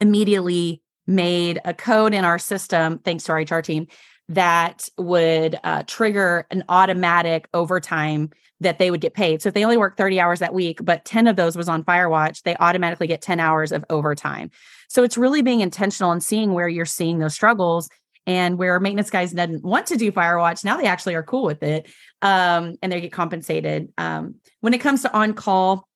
immediately 0.00 0.82
made 1.06 1.60
a 1.64 1.72
code 1.72 2.14
in 2.14 2.24
our 2.24 2.38
system, 2.38 2.98
thanks 2.98 3.24
to 3.24 3.32
our 3.32 3.38
HR 3.38 3.62
team, 3.62 3.86
that 4.28 4.88
would 4.98 5.58
uh, 5.62 5.84
trigger 5.86 6.46
an 6.50 6.64
automatic 6.68 7.48
overtime 7.54 8.30
that 8.60 8.78
they 8.78 8.90
would 8.90 9.00
get 9.00 9.14
paid. 9.14 9.42
So 9.42 9.48
if 9.48 9.54
they 9.54 9.64
only 9.64 9.76
work 9.76 9.96
30 9.96 10.18
hours 10.18 10.40
that 10.40 10.54
week, 10.54 10.80
but 10.82 11.04
10 11.04 11.26
of 11.26 11.36
those 11.36 11.56
was 11.56 11.68
on 11.68 11.84
Firewatch, 11.84 12.42
they 12.42 12.56
automatically 12.56 13.06
get 13.06 13.20
10 13.20 13.38
hours 13.38 13.70
of 13.70 13.84
overtime. 13.90 14.50
So 14.88 15.02
it's 15.02 15.18
really 15.18 15.42
being 15.42 15.60
intentional 15.60 16.10
and 16.10 16.22
seeing 16.22 16.52
where 16.52 16.68
you're 16.68 16.86
seeing 16.86 17.18
those 17.18 17.34
struggles 17.34 17.88
and 18.26 18.58
where 18.58 18.80
maintenance 18.80 19.10
guys 19.10 19.32
didn't 19.32 19.62
want 19.62 19.86
to 19.88 19.96
do 19.96 20.10
Firewatch. 20.10 20.64
Now 20.64 20.76
they 20.76 20.86
actually 20.86 21.14
are 21.14 21.22
cool 21.22 21.44
with 21.44 21.62
it 21.62 21.86
um, 22.22 22.76
and 22.82 22.90
they 22.90 23.00
get 23.00 23.12
compensated. 23.12 23.92
Um, 23.98 24.36
when 24.60 24.74
it 24.74 24.80
comes 24.80 25.02
to 25.02 25.14
on 25.14 25.34
call, 25.34 25.86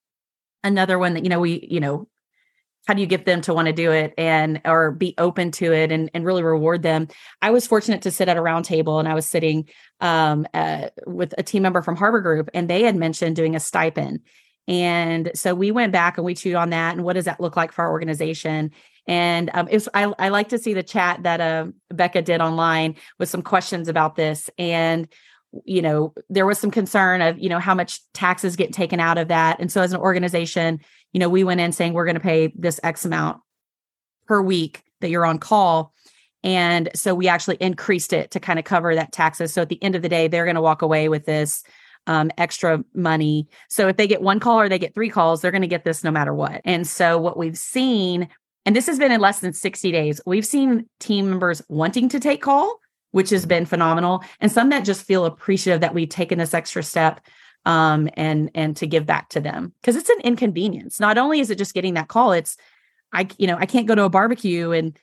another 0.63 0.99
one 0.99 1.15
that, 1.15 1.25
you 1.25 1.31
know, 1.31 1.41
we, 1.41 1.67
you 1.71 1.81
know, 1.81 2.09
how 2.87 2.95
do 2.95 3.01
you 3.01 3.07
get 3.07 3.27
them 3.27 3.41
to 3.43 3.55
want 3.55 3.67
to 3.67 3.73
do 3.73 3.93
it 3.93 4.15
and 4.17 4.61
or 4.65 4.91
be 4.91 5.15
open 5.19 5.51
to 5.53 5.73
it 5.73 5.93
and, 5.93 6.11
and 6.15 6.25
really 6.25 6.43
reward 6.43 6.83
them? 6.83 7.09
I 7.43 7.51
was 7.51 7.67
fortunate 7.67 8.03
to 8.03 8.11
sit 8.11 8.29
at 8.29 8.37
a 8.37 8.43
round 8.43 8.65
table 8.65 8.99
and 8.99 9.07
i 9.07 9.15
was 9.15 9.27
sitting 9.27 9.69
um, 10.01 10.47
uh, 10.55 10.89
with 11.07 11.35
a 11.37 11.43
team 11.43 11.63
member 11.63 11.83
from 11.83 11.97
harbor 11.97 12.21
group 12.21 12.49
and 12.55 12.69
they 12.69 12.83
had 12.83 12.97
mentioned 12.97 13.37
doing 13.37 13.55
a 13.55 13.61
stipend. 13.61 14.21
And 14.67 15.31
so 15.35 15.55
we 15.55 15.71
went 15.71 15.93
back 15.93 16.17
and 16.17 16.25
we 16.25 16.35
chewed 16.35 16.55
on 16.55 16.71
that 16.71 16.95
and 16.95 17.05
what 17.05 17.15
does 17.15 17.27
that 17.27 17.41
look 17.41 17.57
like 17.57 17.73
for 17.73 17.83
our 17.83 17.91
organization? 17.91 18.71
And 19.07 19.51
um, 19.55 19.69
it's 19.71 19.89
I, 19.93 20.13
I 20.19 20.29
like 20.29 20.51
to 20.51 20.59
see 20.59 20.75
the 20.75 20.83
chat 20.83 21.23
that 21.25 21.41
uh, 21.41 21.67
becca 21.93 22.23
did 22.23 22.41
online 22.41 22.97
with 23.19 23.29
some 23.29 23.43
questions 23.43 23.89
about 23.89 24.15
this. 24.15 24.49
And 24.59 25.09
you 25.65 25.83
know 25.83 26.13
there 26.29 26.47
was 26.47 26.59
some 26.59 26.71
concern 26.71 27.23
of 27.23 27.39
you 27.39 27.49
know 27.49 27.59
how 27.59 27.75
much 27.75 28.01
taxes 28.13 28.57
get 28.57 28.73
taken 28.73 29.01
out 29.01 29.19
of 29.19 29.29
that. 29.29 29.59
And 29.61 29.71
so 29.71 29.83
as 29.83 29.93
an 29.93 30.01
organization 30.01 30.81
you 31.13 31.21
know 31.21 31.29
we 31.29 31.45
went 31.45 31.61
in 31.61 31.73
saying 31.73 31.93
we're 31.93 32.05
going 32.05 32.15
to 32.15 32.21
pay 32.21 32.53
this 32.57 32.81
x 32.83 33.05
amount 33.05 33.41
per 34.27 34.41
week 34.41 34.83
that 35.01 35.11
you're 35.11 35.27
on 35.27 35.39
call. 35.39 35.93
And 36.43 36.89
so 36.95 37.15
we 37.15 37.29
actually 37.29 37.57
increased 37.57 38.13
it 38.13 38.31
to 38.31 38.41
kind 38.41 38.59
of 38.59 38.65
cover 38.65 38.95
that 38.95 39.13
taxes. 39.13 39.53
So 39.53 39.63
at 39.63 39.69
the 39.69 39.83
end 39.83 39.95
of 39.95 40.03
the 40.03 40.09
day 40.09 40.29
they're 40.29 40.45
going 40.45 40.55
to 40.55 40.63
walk 40.63 40.83
away 40.83 41.09
with 41.09 41.27
this 41.27 41.65
um, 42.07 42.31
extra 42.39 42.83
money. 42.95 43.49
So 43.69 43.89
if 43.89 43.97
they 43.97 44.07
get 44.07 44.23
one 44.23 44.41
call 44.41 44.61
or 44.61 44.69
they 44.69 44.79
get 44.79 44.95
three 44.95 45.11
calls 45.11 45.43
they're 45.43 45.51
going 45.51 45.63
to 45.63 45.69
get 45.69 45.85
this 45.85 46.05
no 46.05 46.11
matter 46.11 46.35
what. 46.35 46.61
And 46.65 46.87
so 46.87 47.19
what 47.19 47.37
we've 47.37 47.59
seen 47.59 48.29
and 48.67 48.77
this 48.77 48.87
has 48.87 48.99
been 48.99 49.11
in 49.11 49.21
less 49.21 49.41
than 49.41 49.53
60 49.53 49.91
days 49.91 50.21
we've 50.27 50.47
seen 50.47 50.87
team 51.01 51.29
members 51.29 51.63
wanting 51.69 52.09
to 52.11 52.21
take 52.21 52.43
call 52.43 52.79
which 53.13 53.31
has 53.31 53.47
been 53.47 53.67
phenomenal 53.67 54.23
and 54.41 54.51
some 54.51 54.71
that 54.71 54.85
just 54.85 55.03
feel 55.03 55.25
appreciative 55.25 55.81
that 55.81 55.95
we've 55.95 56.09
taken 56.09 56.39
this 56.39 56.55
extra 56.55 56.83
step 56.83 57.21
um, 57.67 58.09
and 58.15 58.51
and 58.55 58.77
to 58.77 58.87
give 58.87 59.07
back 59.07 59.29
to 59.31 59.41
them. 59.41 59.73
Because 59.81 59.97
it's 59.97 60.09
an 60.09 60.21
inconvenience. 60.23 61.01
Not 61.01 61.19
only 61.19 61.41
is 61.41 61.51
it 61.51 61.59
just 61.59 61.75
getting 61.75 61.95
that 61.95 62.09
call 62.09 62.33
it's 62.33 62.57
i 63.13 63.27
you 63.39 63.47
know 63.47 63.57
i 63.57 63.67
can't 63.67 63.89
go 63.89 63.95
to 63.95 64.05
a 64.05 64.09
barbecue 64.09 64.71
and 64.71 64.97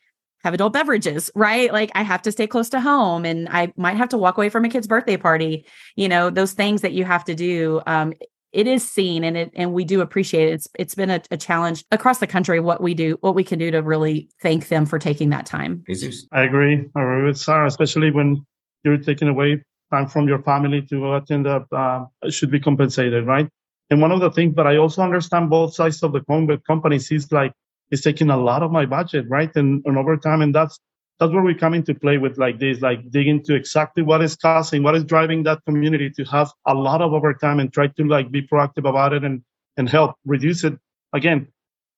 have 0.43 0.53
adult 0.53 0.71
beverages 0.73 1.29
right? 1.35 1.71
Like 1.73 1.91
i 1.93 2.03
have 2.03 2.21
to 2.23 2.31
stay 2.31 2.47
close 2.47 2.69
to 2.69 2.79
home 2.79 3.25
and 3.25 3.49
i 3.49 3.73
might 3.75 3.97
have 3.97 4.09
to 4.09 4.17
walk 4.17 4.37
away 4.37 4.49
from 4.49 4.65
a 4.65 4.69
kid's 4.69 4.87
birthday 4.87 5.17
party. 5.17 5.65
You 5.95 6.09
know 6.09 6.29
those 6.29 6.53
things 6.53 6.81
that 6.81 6.93
you 6.93 7.03
have 7.05 7.25
to 7.25 7.35
do 7.35 7.81
um, 7.85 8.13
it 8.57 8.65
is 8.65 8.83
seen 8.89 9.23
and 9.23 9.37
it 9.37 9.51
and 9.55 9.71
we 9.71 9.85
do 9.85 10.01
appreciate 10.01 10.49
it. 10.49 10.53
It's 10.53 10.67
it's 10.79 10.95
been 10.95 11.11
a, 11.11 11.21
a, 11.29 11.37
challenge 11.37 11.85
across 11.91 12.17
the 12.17 12.25
country 12.25 12.59
what 12.59 12.81
we 12.81 12.95
do, 12.95 13.15
what 13.21 13.35
we 13.35 13.43
can 13.43 13.59
do 13.59 13.69
to 13.69 13.83
really 13.83 14.29
thank 14.41 14.69
them 14.69 14.87
for 14.87 14.97
taking 14.97 15.29
that 15.29 15.45
time. 15.45 15.83
Jesus. 15.87 16.25
I 16.31 16.41
agree. 16.41 16.83
I 16.95 17.01
agree 17.03 17.27
with 17.27 17.37
Sarah, 17.37 17.67
especially 17.67 18.09
when 18.09 18.43
you're 18.83 18.97
taking 18.97 19.27
away 19.27 19.63
time 19.91 20.07
from 20.07 20.27
your 20.27 20.41
family 20.41 20.81
to 20.89 21.13
attend 21.13 21.45
up 21.45 21.67
uh, 21.71 22.05
should 22.29 22.49
be 22.49 22.59
compensated, 22.59 23.27
right? 23.27 23.47
And 23.91 24.01
one 24.01 24.11
of 24.11 24.21
the 24.21 24.31
things, 24.31 24.55
but 24.55 24.65
I 24.65 24.77
also 24.77 25.03
understand 25.03 25.51
both 25.51 25.75
sides 25.75 26.01
of 26.01 26.11
the 26.11 26.21
coin 26.21 26.47
with 26.47 26.63
companies 26.65 27.11
is 27.11 27.31
like 27.31 27.53
it's 27.91 28.01
taking 28.01 28.31
a 28.31 28.37
lot 28.37 28.63
of 28.63 28.71
my 28.71 28.87
budget, 28.87 29.25
right? 29.29 29.55
And, 29.55 29.83
and 29.85 29.99
over 29.99 30.17
time, 30.17 30.41
and 30.41 30.53
that's 30.53 30.79
that's 31.19 31.31
where 31.31 31.41
we 31.41 31.55
come 31.55 31.73
into 31.73 31.95
play 31.95 32.17
with 32.17 32.37
like 32.37 32.59
this, 32.59 32.81
like 32.81 33.09
dig 33.09 33.27
into 33.27 33.55
exactly 33.55 34.03
what 34.03 34.21
is 34.21 34.35
causing, 34.35 34.83
what 34.83 34.95
is 34.95 35.03
driving 35.03 35.43
that 35.43 35.59
community 35.65 36.09
to 36.11 36.23
have 36.25 36.51
a 36.65 36.73
lot 36.73 37.01
of 37.01 37.13
overtime 37.13 37.59
and 37.59 37.73
try 37.73 37.87
to 37.87 38.03
like 38.03 38.31
be 38.31 38.41
proactive 38.41 38.87
about 38.87 39.13
it 39.13 39.23
and 39.23 39.41
and 39.77 39.89
help 39.89 40.15
reduce 40.25 40.63
it. 40.63 40.77
Again, 41.13 41.47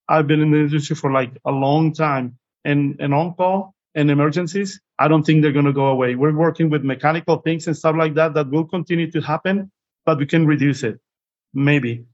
I've 0.07 0.27
been 0.27 0.41
in 0.41 0.51
the 0.51 0.59
industry 0.59 0.95
for 0.95 1.11
like 1.11 1.31
a 1.45 1.51
long 1.51 1.93
time 1.93 2.37
and 2.65 2.95
and 2.99 3.13
on 3.13 3.33
call 3.35 3.75
and 3.95 4.09
emergencies, 4.11 4.79
I 4.99 5.07
don't 5.07 5.25
think 5.25 5.41
they're 5.41 5.51
gonna 5.51 5.73
go 5.73 5.87
away. 5.87 6.15
We're 6.15 6.35
working 6.35 6.69
with 6.69 6.83
mechanical 6.83 7.37
things 7.37 7.67
and 7.67 7.75
stuff 7.75 7.95
like 7.97 8.13
that 8.15 8.33
that 8.35 8.49
will 8.49 8.65
continue 8.65 9.11
to 9.11 9.21
happen, 9.21 9.71
but 10.05 10.17
we 10.17 10.25
can 10.25 10.45
reduce 10.45 10.83
it. 10.83 10.99
Maybe. 11.53 12.05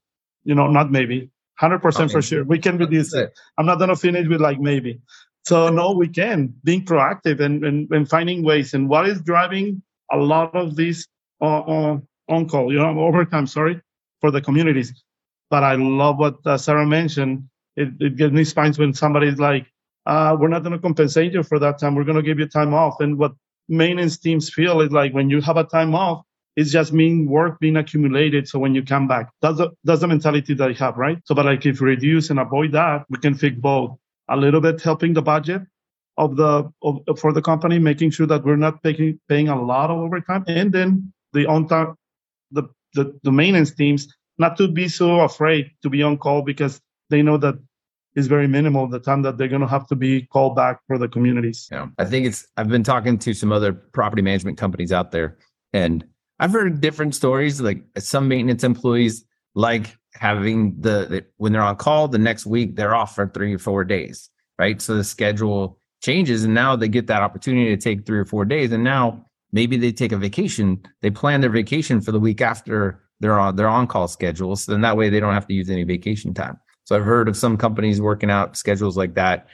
You 0.44 0.56
know, 0.56 0.68
not 0.68 0.92
maybe. 0.92 1.32
100% 1.62 2.12
for 2.12 2.22
sure. 2.22 2.44
We 2.44 2.60
can 2.60 2.78
reduce 2.78 3.14
it. 3.14 3.34
I'm 3.58 3.66
not 3.66 3.78
going 3.78 3.90
to 3.90 3.96
finish 3.96 4.28
with 4.28 4.42
like 4.42 4.60
maybe. 4.60 5.00
So 5.48 5.70
no, 5.70 5.92
we 5.92 6.08
can 6.08 6.54
being 6.64 6.86
proactive 6.86 7.40
and, 7.40 7.64
and, 7.64 7.90
and 7.92 8.10
finding 8.10 8.44
ways. 8.44 8.74
And 8.74 8.90
what 8.90 9.08
is 9.08 9.22
driving 9.22 9.84
a 10.12 10.18
lot 10.18 10.56
of 10.56 10.76
these 10.76 11.08
uh, 11.42 11.60
uh, 11.60 11.98
on 12.28 12.50
call, 12.50 12.72
you 12.72 12.80
know, 12.80 13.00
overtime, 13.00 13.46
sorry, 13.46 13.80
for 14.22 14.32
the 14.32 14.42
communities. 14.42 15.04
But 15.52 15.64
I 15.64 15.76
love 15.76 16.18
what 16.18 16.38
uh, 16.46 16.58
Sarah 16.58 16.86
mentioned. 16.88 17.48
It, 17.76 17.90
it 18.00 18.16
gives 18.16 18.34
me 18.34 18.44
spines 18.44 18.80
when 18.80 18.94
somebody's 18.94 19.38
like, 19.38 19.68
uh, 20.08 20.36
we're 20.40 20.48
not 20.48 20.64
going 20.64 20.74
to 20.74 20.80
compensate 20.80 21.34
you 21.34 21.44
for 21.44 21.60
that 21.60 21.80
time. 21.80 21.94
We're 21.94 22.04
going 22.04 22.18
to 22.18 22.24
give 22.24 22.40
you 22.40 22.48
time 22.48 22.74
off. 22.74 23.00
And 23.00 23.18
what 23.18 23.34
maintenance 23.70 24.18
teams 24.18 24.50
feel 24.50 24.82
is 24.82 24.92
like 24.92 25.14
when 25.14 25.30
you 25.30 25.42
have 25.42 25.58
a 25.58 25.64
time 25.64 25.94
off, 25.94 26.24
it's 26.56 26.72
just 26.72 26.94
mean 26.94 27.28
work 27.28 27.60
being 27.60 27.76
accumulated. 27.76 28.48
So 28.48 28.58
when 28.60 28.74
you 28.74 28.84
come 28.84 29.08
back, 29.08 29.30
that's 29.42 29.58
the, 29.58 29.72
that's 29.84 30.02
the 30.02 30.08
mentality 30.08 30.54
that 30.56 30.70
I 30.70 30.74
have, 30.74 30.98
right? 30.98 31.20
So, 31.26 31.36
but 31.36 31.46
like 31.46 31.66
if 31.66 31.82
we 31.82 31.90
reduce 31.90 32.30
and 32.30 32.40
avoid 32.40 32.72
that, 32.72 33.06
we 33.10 33.20
can 33.20 33.36
fix 33.36 33.58
both 33.60 33.98
a 34.30 34.38
little 34.38 34.62
bit 34.62 34.82
helping 34.82 35.14
the 35.14 35.22
budget 35.22 35.62
of 36.18 36.38
the 36.38 36.70
of, 36.82 37.20
for 37.20 37.34
the 37.34 37.42
company, 37.42 37.80
making 37.80 38.12
sure 38.12 38.28
that 38.28 38.44
we're 38.44 38.56
not 38.56 38.82
paying 38.84 39.20
paying 39.28 39.50
a 39.50 39.62
lot 39.62 39.92
of 39.92 39.98
overtime, 39.98 40.44
and 40.48 40.72
then 40.72 41.14
the 41.34 41.46
on 41.46 41.68
time 41.68 41.96
the, 42.52 42.64
the 42.94 43.18
the 43.24 43.32
maintenance 43.32 43.72
teams 43.72 44.08
not 44.38 44.58
to 44.58 44.68
be 44.68 44.88
so 44.88 45.22
afraid 45.22 45.72
to 45.82 45.90
be 45.90 46.04
on 46.04 46.18
call 46.18 46.42
because 46.42 46.82
they 47.10 47.22
know 47.22 47.38
that 47.38 47.56
is 48.16 48.28
very 48.28 48.48
minimal 48.48 48.88
the 48.88 49.00
time 49.00 49.22
that 49.24 49.38
they're 49.38 49.50
going 49.50 49.62
to 49.62 49.68
have 49.68 49.88
to 49.88 49.96
be 49.96 50.22
called 50.28 50.56
back 50.56 50.80
for 50.88 50.98
the 50.98 51.08
communities. 51.08 51.68
Yeah, 51.72 51.88
I 51.98 52.06
think 52.06 52.26
it's. 52.26 52.48
I've 52.58 52.70
been 52.70 52.84
talking 52.84 53.18
to 53.20 53.34
some 53.34 53.52
other 53.52 53.74
property 53.74 54.22
management 54.22 54.58
companies 54.58 54.92
out 54.92 55.12
there, 55.12 55.38
and 55.74 56.06
I've 56.40 56.52
heard 56.52 56.82
different 56.82 57.16
stories. 57.16 57.60
Like 57.62 57.84
some 57.98 58.28
maintenance 58.28 58.64
employees 58.64 59.26
like 59.54 59.98
having 60.16 60.76
the, 60.80 61.06
the, 61.10 61.26
when 61.38 61.52
they're 61.52 61.62
on 61.62 61.76
call 61.76 62.08
the 62.08 62.18
next 62.18 62.46
week 62.46 62.76
they're 62.76 62.96
off 62.96 63.16
for 63.16 63.28
three 63.28 63.54
or 63.54 63.60
four 63.60 63.84
days 63.84 64.30
right? 64.58 64.82
So 64.82 64.96
the 64.96 65.04
schedule 65.04 65.80
changes 66.02 66.44
and 66.44 66.54
now 66.54 66.76
they 66.76 66.88
get 66.88 67.08
that 67.08 67.22
opportunity 67.22 67.76
to 67.76 67.82
take 67.82 68.06
three 68.06 68.20
or 68.20 68.26
four 68.26 68.46
days 68.46 68.72
and 68.72 68.84
now 68.84 69.26
maybe 69.52 69.78
they 69.78 69.92
take 69.92 70.12
a 70.12 70.18
vacation 70.18 70.82
they 71.02 71.10
plan 71.10 71.42
their 71.42 71.50
vacation 71.50 72.02
for 72.02 72.12
the 72.12 72.20
week 72.20 72.42
after 72.42 73.02
they're 73.20 73.40
on 73.40 73.56
their 73.56 73.68
on-call 73.68 74.08
schedule 74.08 74.56
so 74.56 74.72
then 74.72 74.82
that 74.82 74.98
way 74.98 75.10
they 75.10 75.20
don't 75.20 75.34
have 75.34 75.48
to 75.48 75.54
use 75.54 75.70
any 75.70 75.84
vacation 75.84 76.34
time. 76.34 76.58
So 76.84 76.96
i've 76.96 77.04
heard 77.04 77.28
of 77.28 77.36
some 77.36 77.58
companies 77.58 78.00
working 78.00 78.30
out 78.30 78.58
schedules 78.58 78.98
like 78.98 79.16
that 79.16 79.48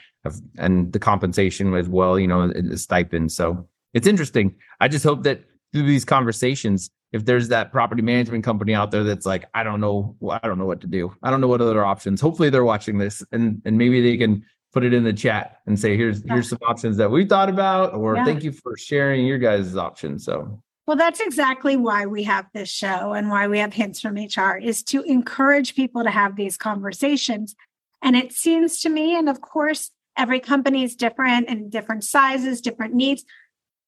and 0.57 0.93
the 0.93 0.99
compensation 0.99 1.73
as 1.73 1.89
well 1.89 2.19
you 2.19 2.27
know 2.27 2.47
the 2.47 2.77
stipend 2.77 3.31
so 3.31 3.67
it's 3.93 4.07
interesting. 4.07 4.55
I 4.79 4.87
just 4.87 5.03
hope 5.03 5.23
that 5.23 5.43
through 5.73 5.83
these 5.83 6.05
conversations 6.05 6.89
if 7.11 7.25
there's 7.25 7.49
that 7.49 7.71
property 7.71 8.01
management 8.01 8.43
company 8.43 8.73
out 8.73 8.91
there 8.91 9.03
that's 9.03 9.25
like 9.25 9.45
i 9.53 9.63
don't 9.63 9.81
know 9.81 10.15
i 10.29 10.39
don't 10.47 10.57
know 10.57 10.65
what 10.65 10.81
to 10.81 10.87
do 10.87 11.13
i 11.23 11.29
don't 11.29 11.41
know 11.41 11.47
what 11.47 11.61
other 11.61 11.83
options 11.83 12.21
hopefully 12.21 12.49
they're 12.49 12.63
watching 12.63 12.97
this 12.97 13.23
and 13.31 13.61
and 13.65 13.77
maybe 13.77 14.01
they 14.01 14.17
can 14.17 14.43
put 14.73 14.83
it 14.83 14.93
in 14.93 15.03
the 15.03 15.13
chat 15.13 15.59
and 15.65 15.79
say 15.79 15.97
here's 15.97 16.23
yeah. 16.23 16.33
here's 16.33 16.49
some 16.49 16.59
options 16.67 16.97
that 16.97 17.11
we 17.11 17.25
thought 17.25 17.49
about 17.49 17.93
or 17.93 18.15
yeah. 18.15 18.25
thank 18.25 18.43
you 18.43 18.51
for 18.51 18.77
sharing 18.77 19.25
your 19.25 19.37
guys' 19.37 19.75
options 19.75 20.25
so 20.25 20.61
well 20.87 20.97
that's 20.97 21.19
exactly 21.19 21.75
why 21.75 22.05
we 22.05 22.23
have 22.23 22.45
this 22.53 22.69
show 22.69 23.13
and 23.13 23.29
why 23.29 23.47
we 23.47 23.59
have 23.59 23.73
hints 23.73 23.99
from 23.99 24.15
hr 24.15 24.57
is 24.57 24.83
to 24.83 25.01
encourage 25.03 25.75
people 25.75 26.03
to 26.03 26.11
have 26.11 26.35
these 26.35 26.57
conversations 26.57 27.55
and 28.01 28.15
it 28.15 28.31
seems 28.31 28.79
to 28.79 28.89
me 28.89 29.17
and 29.17 29.29
of 29.29 29.41
course 29.41 29.91
every 30.17 30.39
company 30.39 30.83
is 30.83 30.95
different 30.95 31.47
and 31.49 31.71
different 31.71 32.03
sizes 32.03 32.61
different 32.61 32.93
needs 32.93 33.25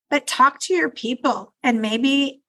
but 0.10 0.28
talk 0.28 0.60
to 0.60 0.74
your 0.74 0.90
people 0.90 1.54
and 1.64 1.82
maybe 1.82 2.43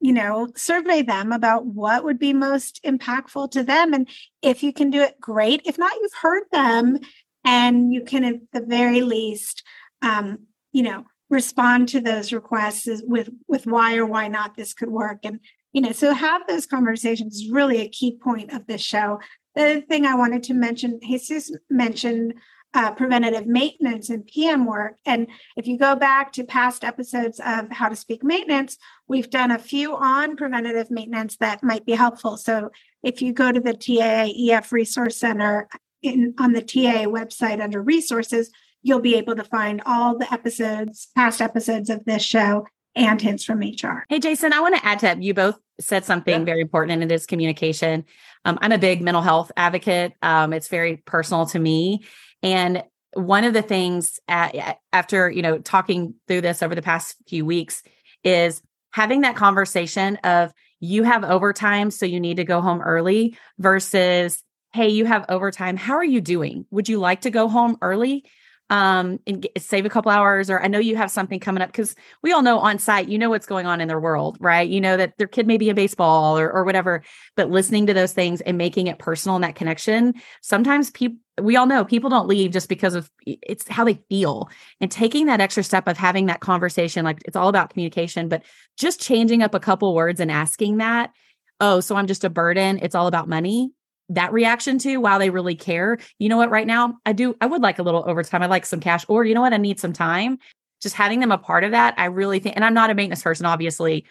you 0.00 0.12
know, 0.12 0.48
survey 0.56 1.02
them 1.02 1.30
about 1.30 1.66
what 1.66 2.04
would 2.04 2.18
be 2.18 2.32
most 2.32 2.80
impactful 2.84 3.50
to 3.50 3.62
them. 3.62 3.92
And 3.92 4.08
if 4.42 4.62
you 4.62 4.72
can 4.72 4.90
do 4.90 5.02
it, 5.02 5.20
great. 5.20 5.62
If 5.64 5.78
not, 5.78 5.92
you've 6.00 6.14
heard 6.20 6.44
them 6.50 6.98
and 7.44 7.92
you 7.92 8.02
can, 8.02 8.24
at 8.24 8.40
the 8.52 8.62
very 8.62 9.02
least, 9.02 9.62
um, 10.02 10.46
you 10.72 10.82
know, 10.82 11.04
respond 11.28 11.88
to 11.90 12.00
those 12.00 12.32
requests 12.32 12.88
with, 13.04 13.28
with 13.46 13.66
why 13.66 13.96
or 13.96 14.06
why 14.06 14.28
not 14.28 14.56
this 14.56 14.72
could 14.72 14.90
work. 14.90 15.18
And, 15.22 15.40
you 15.72 15.82
know, 15.82 15.92
so 15.92 16.12
have 16.12 16.46
those 16.48 16.66
conversations 16.66 17.36
is 17.36 17.50
really 17.50 17.80
a 17.80 17.88
key 17.88 18.18
point 18.22 18.52
of 18.52 18.66
this 18.66 18.80
show. 18.80 19.20
The 19.54 19.62
other 19.62 19.80
thing 19.82 20.06
I 20.06 20.14
wanted 20.14 20.42
to 20.44 20.54
mention, 20.54 20.98
Jesus 21.02 21.52
mentioned 21.68 22.34
uh, 22.72 22.92
preventative 22.92 23.46
maintenance 23.46 24.10
and 24.10 24.26
PM 24.26 24.64
work. 24.64 24.96
And 25.04 25.26
if 25.56 25.66
you 25.66 25.78
go 25.78 25.96
back 25.96 26.32
to 26.32 26.44
past 26.44 26.84
episodes 26.84 27.40
of 27.44 27.70
How 27.70 27.88
to 27.88 27.96
Speak 27.96 28.22
Maintenance, 28.22 28.78
we've 29.08 29.30
done 29.30 29.50
a 29.50 29.58
few 29.58 29.96
on 29.96 30.36
preventative 30.36 30.90
maintenance 30.90 31.36
that 31.38 31.62
might 31.62 31.84
be 31.84 31.92
helpful. 31.92 32.36
So 32.36 32.70
if 33.02 33.22
you 33.22 33.32
go 33.32 33.50
to 33.50 33.60
the 33.60 33.74
TAAEF 33.74 34.70
Resource 34.72 35.16
Center 35.16 35.68
in, 36.02 36.34
on 36.38 36.52
the 36.52 36.62
TAA 36.62 37.06
website 37.06 37.60
under 37.60 37.82
resources, 37.82 38.50
you'll 38.82 39.00
be 39.00 39.16
able 39.16 39.36
to 39.36 39.44
find 39.44 39.82
all 39.84 40.16
the 40.16 40.32
episodes, 40.32 41.08
past 41.16 41.40
episodes 41.40 41.90
of 41.90 42.04
this 42.04 42.22
show 42.22 42.66
and 42.94 43.20
hints 43.20 43.44
from 43.44 43.60
HR. 43.60 44.04
Hey, 44.08 44.18
Jason, 44.18 44.52
I 44.52 44.60
want 44.60 44.76
to 44.76 44.84
add 44.84 44.98
to 45.00 45.06
that. 45.06 45.22
you 45.22 45.34
both 45.34 45.58
said 45.80 46.04
something 46.04 46.40
yeah. 46.40 46.44
very 46.44 46.60
important, 46.60 46.92
and 46.92 47.10
it 47.10 47.14
is 47.14 47.26
communication. 47.26 48.04
Um, 48.44 48.58
I'm 48.60 48.72
a 48.72 48.78
big 48.78 49.02
mental 49.02 49.22
health 49.22 49.52
advocate. 49.56 50.12
Um, 50.22 50.52
it's 50.52 50.68
very 50.68 50.96
personal 50.96 51.46
to 51.46 51.58
me. 51.58 52.02
And 52.42 52.84
one 53.14 53.44
of 53.44 53.54
the 53.54 53.62
things 53.62 54.20
at, 54.28 54.78
after, 54.92 55.28
you 55.30 55.42
know, 55.42 55.58
talking 55.58 56.14
through 56.28 56.42
this 56.42 56.62
over 56.62 56.74
the 56.74 56.82
past 56.82 57.16
few 57.28 57.44
weeks 57.44 57.82
is 58.22 58.62
having 58.92 59.22
that 59.22 59.36
conversation 59.36 60.16
of 60.24 60.52
you 60.80 61.02
have 61.02 61.24
overtime, 61.24 61.90
so 61.90 62.06
you 62.06 62.20
need 62.20 62.38
to 62.38 62.44
go 62.44 62.60
home 62.60 62.80
early 62.80 63.36
versus, 63.58 64.42
hey, 64.72 64.88
you 64.88 65.04
have 65.04 65.26
overtime. 65.28 65.76
How 65.76 65.94
are 65.94 66.04
you 66.04 66.20
doing? 66.20 66.64
Would 66.70 66.88
you 66.88 66.98
like 66.98 67.22
to 67.22 67.30
go 67.30 67.48
home 67.48 67.76
early? 67.82 68.24
Um, 68.70 69.18
and 69.26 69.42
get, 69.42 69.60
save 69.60 69.84
a 69.84 69.90
couple 69.90 70.12
hours, 70.12 70.48
or 70.48 70.62
I 70.62 70.68
know 70.68 70.78
you 70.78 70.94
have 70.96 71.10
something 71.10 71.40
coming 71.40 71.60
up 71.60 71.70
because 71.70 71.96
we 72.22 72.32
all 72.32 72.40
know 72.40 72.60
on 72.60 72.78
site, 72.78 73.08
you 73.08 73.18
know 73.18 73.28
what's 73.28 73.46
going 73.46 73.66
on 73.66 73.80
in 73.80 73.88
their 73.88 74.00
world, 74.00 74.38
right? 74.40 74.68
You 74.68 74.80
know 74.80 74.96
that 74.96 75.18
their 75.18 75.26
kid 75.26 75.48
may 75.48 75.58
be 75.58 75.68
in 75.68 75.74
baseball 75.74 76.38
or, 76.38 76.50
or 76.50 76.64
whatever, 76.64 77.02
but 77.34 77.50
listening 77.50 77.86
to 77.88 77.94
those 77.94 78.12
things 78.12 78.40
and 78.40 78.56
making 78.56 78.86
it 78.86 79.00
personal 79.00 79.34
in 79.34 79.42
that 79.42 79.56
connection. 79.56 80.14
Sometimes 80.40 80.90
people, 80.90 81.18
we 81.42 81.56
all 81.56 81.66
know 81.66 81.84
people 81.84 82.10
don't 82.10 82.28
leave 82.28 82.52
just 82.52 82.68
because 82.68 82.94
of 82.94 83.10
it's 83.26 83.66
how 83.66 83.84
they 83.84 84.00
feel 84.08 84.48
and 84.80 84.90
taking 84.90 85.26
that 85.26 85.40
extra 85.40 85.64
step 85.64 85.88
of 85.88 85.98
having 85.98 86.26
that 86.26 86.40
conversation. 86.40 87.04
Like 87.04 87.22
it's 87.24 87.36
all 87.36 87.48
about 87.48 87.70
communication, 87.70 88.28
but 88.28 88.44
just 88.78 89.00
changing 89.00 89.42
up 89.42 89.54
a 89.54 89.60
couple 89.60 89.94
words 89.96 90.20
and 90.20 90.30
asking 90.30 90.76
that, 90.76 91.10
oh, 91.58 91.80
so 91.80 91.96
I'm 91.96 92.06
just 92.06 92.24
a 92.24 92.30
burden. 92.30 92.78
It's 92.80 92.94
all 92.94 93.08
about 93.08 93.28
money 93.28 93.72
that 94.10 94.32
reaction 94.32 94.78
to 94.80 94.98
while 94.98 95.18
they 95.18 95.30
really 95.30 95.54
care. 95.54 95.98
You 96.18 96.28
know 96.28 96.36
what, 96.36 96.50
right 96.50 96.66
now, 96.66 96.98
I 97.06 97.12
do, 97.12 97.36
I 97.40 97.46
would 97.46 97.62
like 97.62 97.78
a 97.78 97.82
little 97.82 98.04
overtime. 98.06 98.42
I 98.42 98.46
like 98.46 98.66
some 98.66 98.80
cash, 98.80 99.04
or 99.08 99.24
you 99.24 99.34
know 99.34 99.40
what, 99.40 99.54
I 99.54 99.56
need 99.56 99.80
some 99.80 99.92
time. 99.92 100.38
Just 100.82 100.94
having 100.94 101.20
them 101.20 101.32
a 101.32 101.38
part 101.38 101.64
of 101.64 101.70
that, 101.70 101.94
I 101.96 102.06
really 102.06 102.40
think, 102.40 102.56
and 102.56 102.64
I'm 102.64 102.74
not 102.74 102.90
a 102.90 102.94
maintenance 102.94 103.22
person, 103.22 103.46
obviously, 103.46 104.04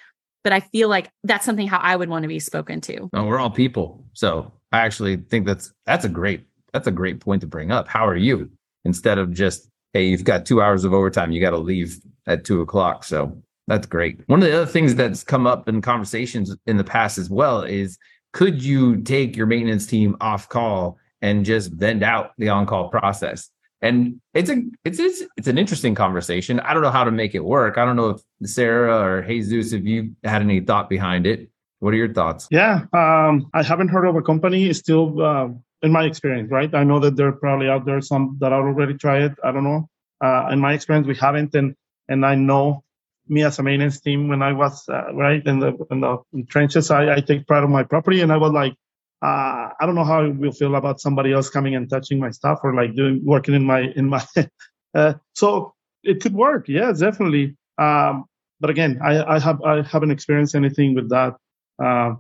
but 0.43 0.53
I 0.53 0.61
feel 0.61 0.87
like 0.87 1.09
that's 1.23 1.45
something 1.45 1.67
how 1.67 1.79
I 1.79 1.95
would 1.95 2.09
want 2.09 2.23
to 2.23 2.27
be 2.29 2.39
spoken 2.39 2.79
to. 2.81 3.09
We're 3.13 3.39
all 3.39 3.49
people. 3.49 4.03
So 4.13 4.51
I 4.71 4.79
actually 4.79 5.17
think 5.17 5.45
that's 5.45 5.73
that's 5.85 6.05
a 6.05 6.09
great 6.09 6.45
that's 6.71 6.87
a 6.87 6.91
great 6.91 7.19
point 7.19 7.41
to 7.41 7.47
bring 7.47 7.71
up. 7.71 7.87
How 7.87 8.07
are 8.07 8.15
you? 8.15 8.49
Instead 8.85 9.17
of 9.17 9.33
just, 9.33 9.67
hey, 9.93 10.05
you've 10.05 10.23
got 10.23 10.45
two 10.45 10.61
hours 10.61 10.83
of 10.83 10.93
overtime, 10.93 11.31
you 11.31 11.41
got 11.41 11.49
to 11.49 11.57
leave 11.57 11.99
at 12.27 12.45
two 12.45 12.61
o'clock. 12.61 13.03
So 13.03 13.41
that's 13.67 13.87
great. 13.87 14.21
One 14.27 14.41
of 14.41 14.47
the 14.47 14.55
other 14.55 14.71
things 14.71 14.95
that's 14.95 15.23
come 15.23 15.47
up 15.47 15.67
in 15.67 15.81
conversations 15.81 16.55
in 16.67 16.77
the 16.77 16.83
past 16.83 17.17
as 17.17 17.29
well 17.29 17.63
is 17.63 17.97
could 18.31 18.63
you 18.63 19.01
take 19.01 19.35
your 19.35 19.47
maintenance 19.47 19.85
team 19.85 20.15
off 20.21 20.49
call 20.49 20.97
and 21.21 21.45
just 21.45 21.71
vend 21.71 22.03
out 22.03 22.31
the 22.37 22.49
on-call 22.49 22.89
process? 22.89 23.49
And 23.81 24.19
it's 24.33 24.49
a 24.49 24.61
it's, 24.83 24.99
it's 24.99 25.23
it's 25.37 25.47
an 25.47 25.57
interesting 25.57 25.95
conversation. 25.95 26.59
I 26.59 26.73
don't 26.73 26.83
know 26.83 26.91
how 26.91 27.05
to 27.05 27.11
make 27.11 27.33
it 27.33 27.43
work. 27.43 27.77
I 27.77 27.85
don't 27.85 27.95
know 27.95 28.09
if 28.09 28.21
Sarah 28.43 28.99
or 28.99 29.21
Jesus, 29.21 29.71
if 29.71 29.85
you 29.85 30.15
had 30.23 30.41
any 30.41 30.59
thought 30.59 30.89
behind 30.89 31.25
it. 31.25 31.49
What 31.79 31.93
are 31.93 31.97
your 31.97 32.13
thoughts? 32.13 32.49
Yeah, 32.51 32.81
um, 32.91 33.49
I 33.53 33.63
haven't 33.63 33.87
heard 33.87 34.05
of 34.05 34.17
a 34.17 34.21
company 34.21 34.73
still, 34.73 35.21
uh, 35.21 35.47
in 35.81 35.93
my 35.93 36.03
experience, 36.03 36.51
right? 36.51 36.75
I 36.75 36.83
know 36.83 36.99
that 36.99 37.15
there 37.15 37.27
are 37.27 37.31
probably 37.31 37.69
out 37.69 37.85
there 37.85 38.01
some 38.01 38.35
that 38.41 38.51
are 38.51 38.67
already 38.67 38.95
tried 38.95 39.21
it. 39.21 39.31
I 39.45 39.53
don't 39.53 39.63
know. 39.63 39.89
Uh, 40.21 40.49
in 40.51 40.59
my 40.59 40.73
experience, 40.73 41.07
we 41.07 41.15
haven't, 41.15 41.55
and 41.55 41.75
and 42.09 42.25
I 42.25 42.35
know 42.35 42.83
me 43.29 43.43
as 43.43 43.59
a 43.59 43.63
maintenance 43.63 43.99
team 43.99 44.27
when 44.27 44.41
I 44.41 44.53
was 44.53 44.87
uh, 44.89 45.13
right 45.13 45.45
in 45.45 45.59
the 45.59 45.77
in 45.91 46.01
the 46.01 46.17
trenches. 46.49 46.91
I, 46.91 47.15
I 47.15 47.21
take 47.21 47.47
pride 47.47 47.63
of 47.63 47.69
my 47.69 47.83
property, 47.83 48.21
and 48.21 48.31
I 48.31 48.37
was 48.37 48.51
like, 48.51 48.73
uh, 49.21 49.69
I 49.79 49.85
don't 49.85 49.95
know 49.95 50.03
how 50.03 50.23
I 50.23 50.29
will 50.29 50.51
feel 50.51 50.75
about 50.75 50.99
somebody 50.99 51.31
else 51.33 51.49
coming 51.49 51.75
and 51.75 51.89
touching 51.89 52.19
my 52.19 52.31
stuff 52.31 52.59
or 52.63 52.73
like 52.73 52.95
doing 52.95 53.21
working 53.23 53.53
in 53.53 53.63
my 53.63 53.81
in 53.95 54.09
my. 54.09 54.25
uh, 54.95 55.13
so 55.35 55.73
it 56.03 56.21
could 56.21 56.33
work. 56.33 56.67
yeah, 56.67 56.91
definitely. 56.91 57.55
Um, 57.77 58.25
but 58.59 58.69
again, 58.69 58.99
I, 59.03 59.35
I 59.35 59.39
have 59.39 59.61
I 59.61 59.81
haven't 59.81 60.11
experienced 60.11 60.55
anything 60.55 60.95
with 60.95 61.09
that 61.09 61.35
uh, 61.83 62.15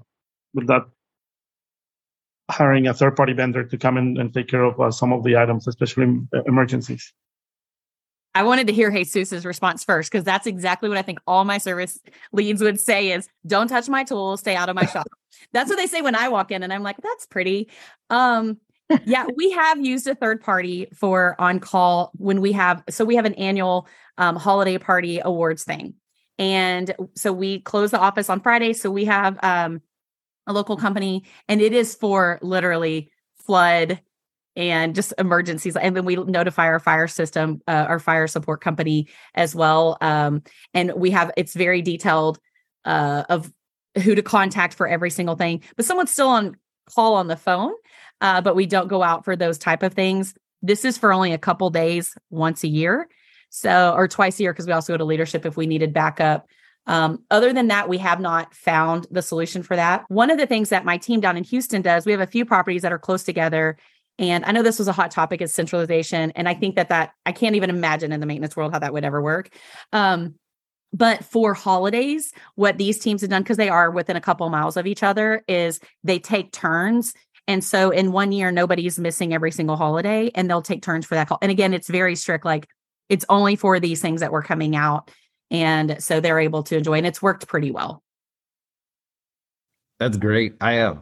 with 0.53 0.67
that 0.67 0.83
hiring 2.49 2.87
a 2.87 2.93
third 2.93 3.15
party 3.15 3.33
vendor 3.33 3.63
to 3.63 3.77
come 3.77 3.97
in 3.97 4.17
and 4.17 4.33
take 4.33 4.47
care 4.47 4.63
of 4.63 4.79
uh, 4.79 4.91
some 4.91 5.13
of 5.13 5.23
the 5.23 5.37
items, 5.37 5.67
especially 5.67 6.19
emergencies. 6.47 7.13
I 8.35 8.43
wanted 8.43 8.67
to 8.67 8.73
hear 8.73 8.91
Jesus's 8.91 9.45
response 9.45 9.83
first 9.83 10.11
because 10.11 10.23
that's 10.23 10.47
exactly 10.47 10.87
what 10.87 10.97
I 10.97 11.01
think 11.01 11.19
all 11.25 11.45
my 11.45 11.57
service 11.57 11.99
leads 12.31 12.61
would 12.61 12.79
say 12.79 13.11
is 13.11 13.27
don't 13.45 13.67
touch 13.67 13.89
my 13.89 14.03
tools, 14.03 14.41
stay 14.41 14.55
out 14.55 14.69
of 14.69 14.75
my 14.75 14.85
shop. 14.85 15.07
that's 15.53 15.69
what 15.69 15.77
they 15.77 15.87
say 15.87 16.01
when 16.01 16.15
I 16.15 16.29
walk 16.29 16.51
in 16.51 16.63
and 16.63 16.71
I'm 16.71 16.83
like, 16.83 16.97
that's 17.01 17.25
pretty. 17.25 17.69
Um 18.09 18.57
yeah, 19.05 19.25
we 19.35 19.51
have 19.51 19.83
used 19.83 20.07
a 20.07 20.15
third 20.15 20.41
party 20.41 20.87
for 20.93 21.35
on 21.39 21.59
call 21.59 22.11
when 22.17 22.41
we 22.41 22.51
have 22.53 22.83
so 22.89 23.05
we 23.05 23.15
have 23.15 23.25
an 23.25 23.35
annual 23.35 23.87
um, 24.17 24.35
holiday 24.35 24.77
party 24.77 25.19
awards 25.23 25.63
thing. 25.63 25.95
And 26.37 26.93
so 27.15 27.31
we 27.33 27.59
close 27.59 27.91
the 27.91 27.99
office 27.99 28.29
on 28.29 28.41
Friday. 28.41 28.73
So 28.73 28.89
we 28.89 29.05
have 29.05 29.37
um, 29.43 29.81
a 30.47 30.53
local 30.53 30.77
company 30.77 31.25
and 31.47 31.61
it 31.61 31.73
is 31.73 31.95
for 31.95 32.39
literally 32.41 33.11
flood 33.45 34.01
and 34.55 34.95
just 34.95 35.13
emergencies. 35.17 35.75
And 35.75 35.95
then 35.95 36.05
we 36.05 36.15
notify 36.15 36.65
our 36.65 36.79
fire 36.79 37.07
system, 37.07 37.61
uh, 37.67 37.85
our 37.87 37.99
fire 37.99 38.27
support 38.27 38.61
company 38.61 39.07
as 39.35 39.55
well. 39.55 39.97
Um, 40.01 40.43
and 40.73 40.93
we 40.95 41.11
have 41.11 41.31
it's 41.37 41.53
very 41.53 41.81
detailed 41.81 42.39
uh, 42.85 43.23
of 43.29 43.51
who 44.03 44.15
to 44.15 44.21
contact 44.21 44.73
for 44.73 44.87
every 44.87 45.09
single 45.09 45.35
thing. 45.35 45.63
But 45.75 45.85
someone's 45.85 46.11
still 46.11 46.29
on 46.29 46.57
call 46.93 47.15
on 47.15 47.27
the 47.27 47.37
phone, 47.37 47.73
uh, 48.21 48.41
but 48.41 48.55
we 48.55 48.65
don't 48.65 48.87
go 48.87 49.03
out 49.03 49.25
for 49.25 49.35
those 49.35 49.57
type 49.57 49.83
of 49.83 49.93
things. 49.93 50.33
This 50.61 50.83
is 50.83 50.97
for 50.97 51.13
only 51.13 51.33
a 51.33 51.37
couple 51.37 51.69
days 51.69 52.15
once 52.29 52.63
a 52.63 52.67
year. 52.67 53.07
So, 53.51 53.93
or 53.95 54.07
twice 54.07 54.39
a 54.39 54.43
year, 54.43 54.53
because 54.53 54.67
we 54.67 54.73
also 54.73 54.93
go 54.93 54.97
to 54.97 55.05
leadership 55.05 55.45
if 55.45 55.57
we 55.57 55.65
needed 55.65 55.93
backup. 55.93 56.47
Um, 56.85 57.23
other 57.31 57.53
than 57.53 57.67
that, 57.67 57.89
we 57.89 57.97
have 57.99 58.19
not 58.19 58.53
found 58.53 59.07
the 59.11 59.21
solution 59.21 59.63
for 59.63 59.75
that. 59.75 60.05
One 60.07 60.29
of 60.29 60.37
the 60.37 60.47
things 60.47 60.69
that 60.69 60.85
my 60.85 60.97
team 60.97 61.19
down 61.19 61.37
in 61.37 61.43
Houston 61.43 61.81
does, 61.81 62.05
we 62.05 62.11
have 62.11 62.21
a 62.21 62.27
few 62.27 62.45
properties 62.45 62.83
that 62.83 62.91
are 62.91 62.99
close 62.99 63.23
together. 63.23 63.77
And 64.19 64.45
I 64.45 64.51
know 64.51 64.61
this 64.61 64.77
was 64.77 64.87
a 64.87 64.93
hot 64.93 65.09
topic 65.09 65.41
is 65.41 65.53
centralization. 65.53 66.31
And 66.35 66.47
I 66.47 66.53
think 66.53 66.75
that 66.75 66.89
that 66.89 67.13
I 67.25 67.31
can't 67.31 67.55
even 67.55 67.69
imagine 67.69 68.11
in 68.11 68.19
the 68.19 68.25
maintenance 68.25 68.55
world 68.55 68.73
how 68.73 68.79
that 68.79 68.93
would 68.93 69.05
ever 69.05 69.21
work. 69.21 69.49
Um, 69.91 70.35
but 70.91 71.23
for 71.23 71.53
holidays, 71.53 72.31
what 72.55 72.77
these 72.77 72.99
teams 72.99 73.21
have 73.21 73.29
done, 73.29 73.43
because 73.43 73.57
they 73.57 73.69
are 73.69 73.89
within 73.89 74.15
a 74.15 74.21
couple 74.21 74.49
miles 74.49 74.75
of 74.75 74.85
each 74.85 75.03
other, 75.03 75.43
is 75.47 75.79
they 76.03 76.19
take 76.19 76.51
turns. 76.51 77.13
And 77.47 77.63
so 77.63 77.89
in 77.89 78.11
one 78.11 78.31
year, 78.31 78.51
nobody's 78.51 78.99
missing 78.99 79.33
every 79.33 79.51
single 79.51 79.75
holiday 79.75 80.29
and 80.35 80.49
they'll 80.49 80.61
take 80.61 80.83
turns 80.83 81.05
for 81.05 81.15
that 81.15 81.27
call. 81.27 81.39
And 81.41 81.51
again, 81.51 81.73
it's 81.73 81.89
very 81.89 82.15
strict. 82.15 82.45
Like 82.45 82.67
it's 83.07 83.25
only 83.29 83.55
for 83.55 83.79
these 83.79 84.01
things 84.01 84.19
that 84.19 84.31
were 84.31 84.43
coming 84.43 84.75
out. 84.75 85.09
And 85.51 86.01
so 86.03 86.19
they're 86.19 86.39
able 86.39 86.61
to 86.63 86.77
enjoy, 86.77 86.93
and 86.93 87.07
it's 87.07 87.23
worked 87.23 87.47
pretty 87.47 87.71
well. 87.71 88.03
That's 89.97 90.15
great. 90.15 90.53
I 90.61 90.77
uh, 90.77 90.97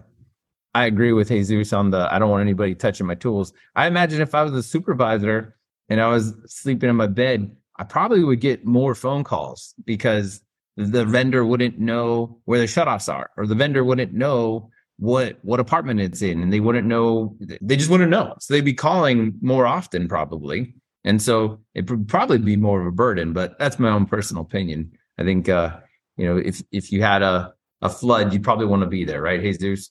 I 0.77 0.85
agree 0.85 1.11
with 1.11 1.29
Jesus 1.29 1.73
on 1.73 1.89
the 1.89 2.07
I 2.13 2.19
don't 2.19 2.29
want 2.29 2.41
anybody 2.41 2.75
touching 2.75 3.07
my 3.07 3.15
tools. 3.15 3.51
I 3.75 3.87
imagine 3.87 4.21
if 4.21 4.35
I 4.35 4.43
was 4.43 4.53
a 4.53 4.61
supervisor 4.61 5.57
and 5.89 5.99
I 5.99 6.07
was 6.07 6.35
sleeping 6.45 6.87
in 6.87 6.95
my 6.95 7.07
bed, 7.07 7.51
I 7.77 7.83
probably 7.83 8.23
would 8.23 8.41
get 8.41 8.63
more 8.63 8.93
phone 8.93 9.23
calls 9.23 9.73
because 9.85 10.39
the 10.75 11.03
vendor 11.03 11.43
wouldn't 11.43 11.79
know 11.79 12.39
where 12.45 12.59
the 12.59 12.65
shutoffs 12.65 13.11
are, 13.11 13.31
or 13.37 13.47
the 13.47 13.55
vendor 13.55 13.83
wouldn't 13.83 14.13
know 14.13 14.69
what 14.97 15.39
what 15.41 15.59
apartment 15.59 15.99
it's 15.99 16.21
in, 16.21 16.43
and 16.43 16.53
they 16.53 16.59
wouldn't 16.59 16.87
know. 16.87 17.35
They 17.39 17.75
just 17.75 17.89
wouldn't 17.89 18.11
know, 18.11 18.35
so 18.39 18.53
they'd 18.53 18.61
be 18.61 18.75
calling 18.75 19.33
more 19.41 19.65
often, 19.65 20.07
probably. 20.07 20.75
And 21.03 21.19
so 21.19 21.59
it 21.73 21.89
would 21.89 22.07
probably 22.07 22.37
be 22.37 22.55
more 22.55 22.81
of 22.81 22.87
a 22.87 22.91
burden, 22.91 23.33
but 23.33 23.57
that's 23.57 23.79
my 23.79 23.89
own 23.89 24.05
personal 24.05 24.43
opinion. 24.43 24.91
I 25.17 25.23
think, 25.23 25.49
uh, 25.49 25.77
you 26.17 26.25
know, 26.27 26.37
if, 26.37 26.61
if 26.71 26.91
you 26.91 27.01
had 27.01 27.23
a, 27.23 27.53
a 27.81 27.89
flood, 27.89 28.31
you'd 28.31 28.43
probably 28.43 28.67
want 28.67 28.83
to 28.83 28.87
be 28.87 29.05
there, 29.05 29.21
right, 29.23 29.41
Jesus? 29.41 29.89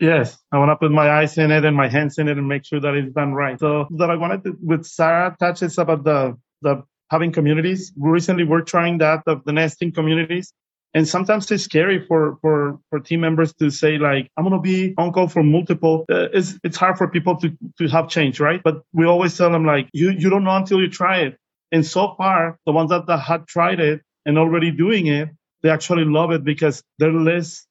Yes, 0.00 0.36
I 0.52 0.58
want 0.58 0.70
to 0.70 0.76
put 0.76 0.90
my 0.90 1.08
eyes 1.08 1.38
in 1.38 1.50
it 1.50 1.64
and 1.64 1.76
my 1.76 1.88
hands 1.88 2.18
in 2.18 2.28
it 2.28 2.36
and 2.36 2.48
make 2.48 2.64
sure 2.64 2.80
that 2.80 2.94
it's 2.94 3.14
done 3.14 3.32
right. 3.32 3.58
So 3.58 3.86
that 3.98 4.10
I 4.10 4.16
wanted 4.16 4.44
to, 4.44 4.56
with 4.60 4.84
Sarah 4.84 5.36
touches 5.38 5.78
about 5.78 6.04
the 6.04 6.36
the 6.62 6.82
having 7.10 7.32
communities. 7.32 7.92
Recently, 7.96 8.44
we're 8.44 8.62
trying 8.62 8.98
that 8.98 9.22
of 9.26 9.44
the 9.44 9.52
nesting 9.52 9.92
communities, 9.92 10.52
and 10.94 11.06
sometimes 11.06 11.50
it's 11.50 11.64
scary 11.64 12.04
for 12.06 12.38
for 12.40 12.78
for 12.88 13.00
team 13.00 13.20
members 13.20 13.52
to 13.54 13.70
say 13.70 13.98
like 13.98 14.30
i'm 14.36 14.48
to 14.48 14.58
be 14.60 14.94
on 14.96 15.12
call 15.12 15.28
for 15.28 15.42
multiple 15.42 16.04
uh, 16.10 16.28
it's 16.32 16.58
it's 16.62 16.76
hard 16.76 16.96
for 16.96 17.08
people 17.08 17.36
to 17.36 17.56
to 17.78 17.88
have 17.88 18.08
change 18.08 18.40
right 18.40 18.62
but 18.62 18.82
we 18.92 19.04
always 19.04 19.36
tell 19.36 19.50
them 19.50 19.66
like 19.66 19.88
you 19.92 20.10
you 20.10 20.30
don't 20.30 20.44
know 20.44 20.56
until 20.56 20.80
you 20.80 20.88
try 20.88 21.18
it 21.18 21.36
and 21.72 21.84
so 21.84 22.14
far 22.16 22.58
the 22.66 22.72
ones 22.72 22.90
that, 22.90 23.06
that 23.06 23.18
had 23.18 23.46
tried 23.46 23.80
it 23.80 24.00
and 24.24 24.38
already 24.38 24.70
doing 24.70 25.06
it 25.06 25.28
they 25.62 25.70
actually 25.70 26.04
love 26.04 26.30
it 26.30 26.44
because 26.44 26.82
they're 26.98 27.12
less 27.12 27.66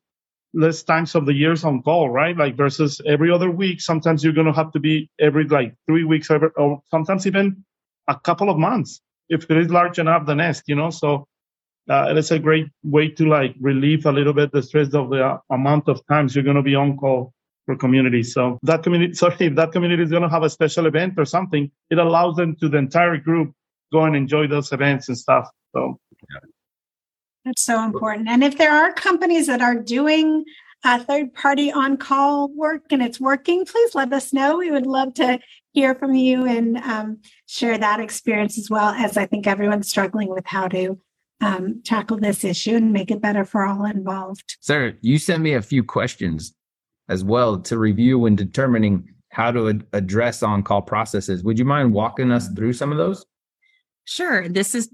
less 0.54 0.84
times 0.84 1.16
of 1.16 1.26
the 1.26 1.34
years 1.34 1.64
on 1.64 1.82
call 1.82 2.10
right 2.10 2.38
like 2.38 2.56
versus 2.56 3.02
every 3.08 3.32
other 3.32 3.50
week 3.50 3.82
sometimes 3.82 4.24
you're 4.24 4.34
going 4.34 4.48
to 4.48 4.54
have 4.54 4.72
to 4.72 4.80
be 4.80 5.10
every 5.20 5.46
like 5.48 5.76
three 5.88 6.04
weeks 6.04 6.30
or, 6.30 6.50
or 6.58 6.82
sometimes 6.92 7.26
even 7.26 7.64
a 8.08 8.20
couple 8.20 8.50
of 8.50 8.58
months 8.58 9.02
if 9.30 9.50
it 9.50 9.58
is 9.58 9.70
large 9.70 10.00
enough 10.00 10.26
the 10.26 10.36
nest 10.36 10.64
you 10.68 10.76
know 10.76 10.90
so 10.90 11.28
uh, 11.90 12.14
it's 12.16 12.32
a 12.32 12.40
great 12.40 12.68
way 12.84 13.10
to 13.10 13.28
like 13.28 13.56
relieve 13.60 14.06
a 14.06 14.12
little 14.12 14.34
bit 14.34 14.52
the 14.52 14.62
stress 14.62 14.94
of 14.94 15.10
the 15.10 15.26
uh, 15.26 15.38
amount 15.52 15.90
of 15.90 16.06
times 16.08 16.36
you're 16.36 16.44
going 16.44 16.56
to 16.56 16.64
be 16.64 16.76
on 16.76 16.96
call 16.98 17.34
for 17.66 17.76
community. 17.76 18.24
So 18.24 18.60
that 18.64 18.84
community, 18.84 19.14
sorry, 19.14 19.36
if 19.40 19.56
that 19.56 19.72
community 19.72 20.04
is 20.04 20.10
going 20.10 20.24
to 20.24 20.30
have 20.30 20.44
a 20.44 20.50
special 20.50 20.86
event 20.86 21.16
or 21.18 21.26
something, 21.26 21.72
it 21.90 21.98
allows 21.98 22.36
them 22.36 22.56
to 22.58 22.70
the 22.70 22.78
entire 22.78 23.18
group 23.18 23.54
go 23.92 24.04
and 24.04 24.16
enjoy 24.16 24.48
those 24.48 24.72
events 24.72 25.08
and 25.08 25.18
stuff. 25.18 25.48
So 25.76 26.00
that's 27.46 27.62
so 27.62 27.84
important. 27.84 28.28
And 28.30 28.44
if 28.44 28.58
there 28.58 28.74
are 28.74 28.94
companies 28.94 29.48
that 29.48 29.62
are 29.62 29.76
doing 29.76 30.46
uh, 30.84 31.00
third 31.00 31.34
party 31.34 31.72
on 31.72 31.98
call 31.98 32.50
work 32.50 32.84
and 32.92 33.02
it's 33.02 33.20
working, 33.20 33.66
please 33.66 33.96
let 33.96 34.12
us 34.14 34.34
know. 34.34 34.58
We 34.58 34.72
would 34.72 34.86
love 34.86 35.14
to 35.16 35.40
hear 35.72 35.96
from 35.96 36.14
you 36.14 36.46
and 36.46 36.78
um, 36.78 37.20
share 37.48 37.78
that 37.78 38.00
experience 38.00 38.58
as 38.58 38.70
well 38.70 38.90
as 38.90 39.18
I 39.18 39.26
think 39.26 39.48
everyone's 39.48 39.90
struggling 39.90 40.30
with 40.30 40.46
how 40.46 40.68
to 40.70 41.00
um, 41.42 41.82
tackle 41.84 42.18
this 42.18 42.44
issue 42.44 42.76
and 42.76 42.94
make 42.94 43.12
it 43.12 43.22
better 43.22 43.44
for 43.44 43.66
all 43.66 43.86
involved. 43.86 44.58
Sir, 44.62 44.98
you 45.02 45.18
sent 45.18 45.42
me 45.42 45.54
a 45.54 45.62
few 45.62 45.84
questions 45.84 46.54
as 47.10 47.24
well 47.24 47.60
to 47.60 47.78
review 47.78 48.20
when 48.20 48.36
determining 48.36 49.10
how 49.30 49.52
to 49.52 49.70
ad- 49.70 49.86
address 49.94 50.44
on 50.44 50.64
call 50.64 50.82
processes. 50.82 51.44
Would 51.44 51.60
you 51.60 51.66
mind 51.66 51.94
walking 51.94 52.32
us 52.32 52.48
through 52.50 52.74
some 52.74 52.92
of 52.92 52.98
those? 52.98 53.26
Sure. 54.06 54.48
This 54.48 54.76
is 54.76 54.90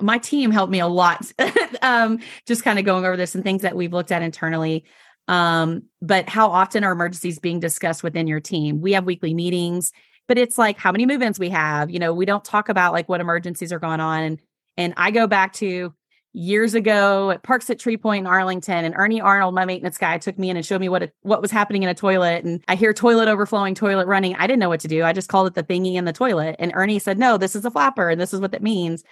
my 0.00 0.18
team 0.18 0.50
helped 0.50 0.70
me 0.70 0.80
a 0.80 0.86
lot, 0.86 1.30
um, 1.82 2.18
just 2.46 2.64
kind 2.64 2.78
of 2.78 2.84
going 2.84 3.04
over 3.04 3.16
this 3.16 3.34
and 3.34 3.44
things 3.44 3.62
that 3.62 3.76
we've 3.76 3.92
looked 3.92 4.12
at 4.12 4.22
internally. 4.22 4.84
Um, 5.28 5.84
but 6.00 6.28
how 6.28 6.48
often 6.48 6.84
are 6.84 6.92
emergencies 6.92 7.38
being 7.38 7.60
discussed 7.60 8.02
within 8.02 8.26
your 8.26 8.40
team? 8.40 8.80
We 8.80 8.92
have 8.92 9.04
weekly 9.04 9.34
meetings, 9.34 9.92
but 10.26 10.38
it's 10.38 10.56
like 10.56 10.78
how 10.78 10.92
many 10.92 11.06
movements 11.06 11.38
we 11.38 11.50
have. 11.50 11.90
You 11.90 11.98
know, 11.98 12.14
we 12.14 12.24
don't 12.24 12.44
talk 12.44 12.68
about 12.68 12.92
like 12.92 13.08
what 13.08 13.20
emergencies 13.20 13.72
are 13.72 13.78
going 13.78 14.00
on 14.00 14.22
and 14.22 14.40
and 14.78 14.94
I 14.96 15.10
go 15.10 15.26
back 15.26 15.54
to 15.54 15.92
years 16.32 16.74
ago 16.74 17.32
at 17.32 17.42
Parks 17.42 17.68
at 17.68 17.80
Tree 17.80 17.96
Point 17.96 18.20
in 18.20 18.26
Arlington, 18.26 18.84
and 18.84 18.94
Ernie 18.96 19.20
Arnold, 19.20 19.54
my 19.54 19.64
maintenance 19.64 19.98
guy, 19.98 20.18
took 20.18 20.38
me 20.38 20.50
in 20.50 20.56
and 20.56 20.64
showed 20.64 20.80
me 20.80 20.88
what 20.88 21.02
a, 21.02 21.10
what 21.22 21.42
was 21.42 21.50
happening 21.50 21.82
in 21.82 21.88
a 21.88 21.94
toilet. 21.94 22.44
And 22.44 22.62
I 22.68 22.76
hear 22.76 22.94
toilet 22.94 23.28
overflowing, 23.28 23.74
toilet 23.74 24.06
running. 24.06 24.36
I 24.36 24.46
didn't 24.46 24.60
know 24.60 24.68
what 24.68 24.80
to 24.80 24.88
do. 24.88 25.02
I 25.02 25.12
just 25.12 25.28
called 25.28 25.48
it 25.48 25.54
the 25.54 25.64
thingy 25.64 25.94
in 25.94 26.04
the 26.04 26.12
toilet. 26.12 26.56
And 26.60 26.70
Ernie 26.74 27.00
said, 27.00 27.18
"No, 27.18 27.36
this 27.36 27.56
is 27.56 27.64
a 27.64 27.70
flapper, 27.70 28.08
and 28.08 28.20
this 28.20 28.32
is 28.32 28.40
what 28.40 28.52
that 28.52 28.62
means." 28.62 29.02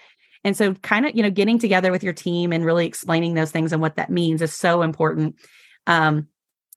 And 0.47 0.55
so, 0.55 0.73
kind 0.75 1.05
of, 1.05 1.13
you 1.13 1.21
know, 1.21 1.29
getting 1.29 1.59
together 1.59 1.91
with 1.91 2.03
your 2.03 2.13
team 2.13 2.53
and 2.53 2.63
really 2.63 2.85
explaining 2.85 3.33
those 3.33 3.51
things 3.51 3.73
and 3.73 3.81
what 3.81 3.97
that 3.97 4.09
means 4.09 4.41
is 4.41 4.53
so 4.53 4.81
important. 4.81 5.35
Um, 5.87 6.29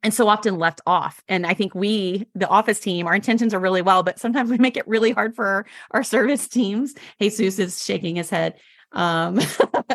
and 0.03 0.13
so 0.13 0.29
often 0.29 0.59
left 0.59 0.81
off. 0.87 1.23
And 1.29 1.47
I 1.47 1.55
think 1.55 1.73
we, 1.73 2.27
the 2.35 2.49
office 2.49 2.81
team, 2.81 3.07
our 3.07 3.15
intentions 3.15 3.55
are 3.55 3.61
really 3.61 3.81
well, 3.81 4.03
but 4.03 4.19
sometimes 4.19 4.51
we 4.51 4.59
make 4.59 4.77
it 4.77 4.89
really 4.89 5.13
hard 5.13 5.37
for 5.37 5.47
our, 5.47 5.67
our 5.93 6.03
service 6.03 6.49
teams. 6.49 6.95
Jesus 7.21 7.61
is 7.61 7.85
shaking 7.85 8.17
his 8.17 8.29
head. 8.29 8.55
Um, 8.91 9.39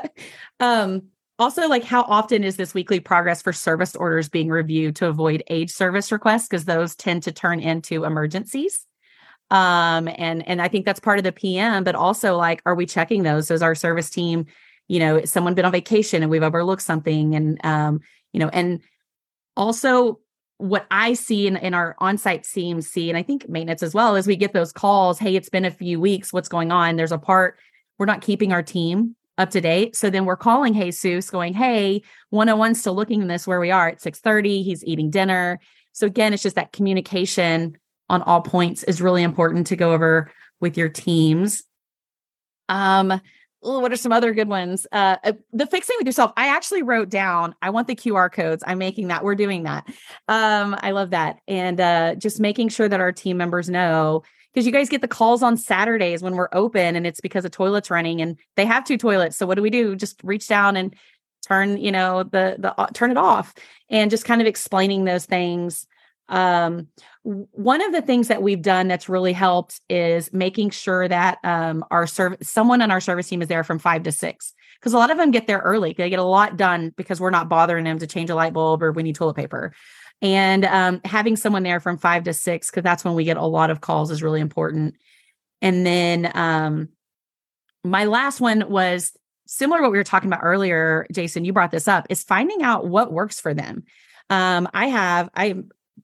um, 0.61 1.07
also, 1.37 1.67
like 1.67 1.83
how 1.83 2.03
often 2.03 2.45
is 2.45 2.55
this 2.55 2.73
weekly 2.73 3.01
progress 3.01 3.41
for 3.41 3.51
service 3.51 3.93
orders 3.93 4.29
being 4.29 4.47
reviewed 4.47 4.95
to 4.97 5.07
avoid 5.07 5.43
age 5.49 5.71
service 5.71 6.13
requests? 6.13 6.47
Because 6.47 6.63
those 6.63 6.95
tend 6.95 7.23
to 7.23 7.33
turn 7.33 7.59
into 7.59 8.05
emergencies. 8.05 8.85
Um, 9.51 10.09
and 10.17 10.47
and 10.47 10.61
I 10.61 10.67
think 10.67 10.85
that's 10.85 10.99
part 10.99 11.17
of 11.17 11.23
the 11.23 11.31
PM, 11.31 11.83
but 11.83 11.95
also 11.95 12.35
like, 12.35 12.61
are 12.65 12.75
we 12.75 12.85
checking 12.85 13.23
those? 13.23 13.47
Does 13.47 13.61
our 13.61 13.75
service 13.75 14.09
team, 14.09 14.45
you 14.87 14.99
know, 14.99 15.23
someone 15.25 15.53
been 15.53 15.65
on 15.65 15.71
vacation 15.71 16.23
and 16.23 16.31
we've 16.31 16.43
overlooked 16.43 16.81
something? 16.81 17.35
And 17.35 17.63
um, 17.65 17.99
you 18.33 18.39
know, 18.39 18.49
and 18.49 18.81
also 19.55 20.19
what 20.57 20.85
I 20.89 21.13
see 21.13 21.47
in, 21.47 21.57
in 21.57 21.73
our 21.73 21.95
on-site 21.99 22.43
teams 22.43 22.87
see, 22.89 23.09
and 23.09 23.17
I 23.17 23.23
think 23.23 23.49
maintenance 23.49 23.83
as 23.83 23.93
well, 23.93 24.15
is 24.15 24.25
we 24.25 24.37
get 24.37 24.53
those 24.53 24.71
calls, 24.71 25.19
hey, 25.19 25.35
it's 25.35 25.49
been 25.49 25.65
a 25.65 25.71
few 25.71 25.99
weeks, 25.99 26.31
what's 26.31 26.47
going 26.47 26.71
on? 26.71 26.95
There's 26.95 27.11
a 27.11 27.17
part 27.17 27.59
we're 27.97 28.05
not 28.05 28.21
keeping 28.21 28.51
our 28.51 28.63
team 28.63 29.15
up 29.37 29.49
to 29.51 29.61
date. 29.61 29.95
So 29.95 30.09
then 30.09 30.25
we're 30.25 30.37
calling 30.37 30.73
Jesus 30.73 31.29
going, 31.29 31.53
Hey, 31.53 32.01
101 32.29 32.75
still 32.75 32.95
looking 32.95 33.21
in 33.21 33.27
this 33.27 33.45
where 33.45 33.59
we 33.59 33.71
are 33.71 33.89
at 33.89 34.01
6:30. 34.01 34.63
He's 34.63 34.83
eating 34.83 35.09
dinner. 35.09 35.59
So 35.91 36.07
again, 36.07 36.33
it's 36.33 36.43
just 36.43 36.55
that 36.55 36.71
communication 36.71 37.77
on 38.09 38.21
all 38.21 38.41
points 38.41 38.83
is 38.83 39.01
really 39.01 39.23
important 39.23 39.67
to 39.67 39.75
go 39.75 39.93
over 39.93 40.31
with 40.59 40.77
your 40.77 40.89
teams. 40.89 41.63
Um, 42.69 43.21
what 43.61 43.91
are 43.91 43.97
some 43.97 44.11
other 44.11 44.33
good 44.33 44.47
ones? 44.47 44.85
Uh, 44.91 45.17
uh, 45.23 45.33
the 45.51 45.65
fixing 45.65 45.95
with 45.97 46.05
yourself. 46.05 46.31
I 46.37 46.49
actually 46.49 46.83
wrote 46.83 47.09
down. 47.09 47.55
I 47.61 47.71
want 47.71 47.87
the 47.87 47.95
QR 47.95 48.31
codes. 48.31 48.63
I'm 48.65 48.77
making 48.77 49.07
that. 49.07 49.23
We're 49.23 49.35
doing 49.35 49.63
that. 49.63 49.87
Um, 50.27 50.75
I 50.79 50.91
love 50.91 51.11
that, 51.11 51.39
and 51.47 51.79
uh, 51.79 52.15
just 52.15 52.39
making 52.39 52.69
sure 52.69 52.87
that 52.87 52.99
our 52.99 53.11
team 53.11 53.37
members 53.37 53.69
know 53.69 54.23
because 54.53 54.65
you 54.65 54.71
guys 54.71 54.87
get 54.87 55.01
the 55.01 55.07
calls 55.07 55.43
on 55.43 55.57
Saturdays 55.57 56.21
when 56.21 56.35
we're 56.35 56.49
open, 56.53 56.95
and 56.95 57.07
it's 57.07 57.19
because 57.21 57.43
a 57.43 57.49
toilet's 57.49 57.89
running, 57.89 58.21
and 58.21 58.37
they 58.55 58.65
have 58.65 58.85
two 58.85 58.97
toilets. 58.97 59.35
So 59.35 59.45
what 59.47 59.55
do 59.55 59.61
we 59.61 59.69
do? 59.69 59.95
Just 59.95 60.21
reach 60.23 60.47
down 60.47 60.77
and 60.77 60.95
turn, 61.47 61.77
you 61.77 61.91
know, 61.91 62.23
the 62.23 62.55
the 62.59 62.79
uh, 62.79 62.87
turn 62.93 63.11
it 63.11 63.17
off, 63.17 63.53
and 63.89 64.11
just 64.11 64.25
kind 64.25 64.41
of 64.41 64.47
explaining 64.47 65.05
those 65.05 65.25
things 65.25 65.87
um, 66.29 66.87
one 67.23 67.81
of 67.81 67.91
the 67.91 68.01
things 68.01 68.27
that 68.27 68.41
we've 68.41 68.61
done 68.61 68.87
that's 68.87 69.09
really 69.09 69.33
helped 69.33 69.81
is 69.89 70.31
making 70.33 70.71
sure 70.71 71.07
that 71.07 71.37
um, 71.43 71.83
our 71.91 72.07
service 72.07 72.49
someone 72.49 72.81
on 72.81 72.91
our 72.91 73.01
service 73.01 73.27
team 73.27 73.41
is 73.41 73.47
there 73.47 73.63
from 73.63 73.79
five 73.79 74.03
to 74.03 74.11
six 74.11 74.53
because 74.79 74.93
a 74.93 74.97
lot 74.97 75.11
of 75.11 75.17
them 75.17 75.31
get 75.31 75.47
there 75.47 75.59
early 75.59 75.93
they 75.97 76.09
get 76.09 76.19
a 76.19 76.23
lot 76.23 76.57
done 76.57 76.93
because 76.97 77.19
we're 77.19 77.29
not 77.29 77.49
bothering 77.49 77.83
them 77.83 77.99
to 77.99 78.07
change 78.07 78.29
a 78.29 78.35
light 78.35 78.53
bulb 78.53 78.81
or 78.81 78.91
we 78.91 79.03
need 79.03 79.15
toilet 79.15 79.35
paper. 79.35 79.73
And 80.21 80.65
um, 80.65 81.01
having 81.03 81.35
someone 81.35 81.63
there 81.63 81.79
from 81.79 81.97
five 81.97 82.23
to 82.23 82.33
six 82.33 82.69
because 82.69 82.83
that's 82.83 83.03
when 83.03 83.15
we 83.15 83.25
get 83.25 83.37
a 83.37 83.45
lot 83.45 83.69
of 83.69 83.81
calls 83.81 84.11
is 84.11 84.23
really 84.23 84.41
important. 84.41 84.95
And 85.61 85.85
then 85.85 86.31
um, 86.33 86.89
my 87.83 88.05
last 88.05 88.39
one 88.39 88.69
was 88.69 89.11
similar 89.45 89.79
to 89.79 89.83
what 89.83 89.91
we 89.91 89.97
were 89.97 90.03
talking 90.03 90.27
about 90.27 90.39
earlier 90.41 91.05
jason 91.11 91.45
you 91.45 91.53
brought 91.53 91.69
this 91.69 91.87
up 91.87 92.07
is 92.09 92.23
finding 92.23 92.63
out 92.63 92.87
what 92.87 93.11
works 93.11 93.39
for 93.39 93.53
them. 93.53 93.83
Um, 94.29 94.67
I 94.73 94.87
have 94.87 95.29
I 95.35 95.55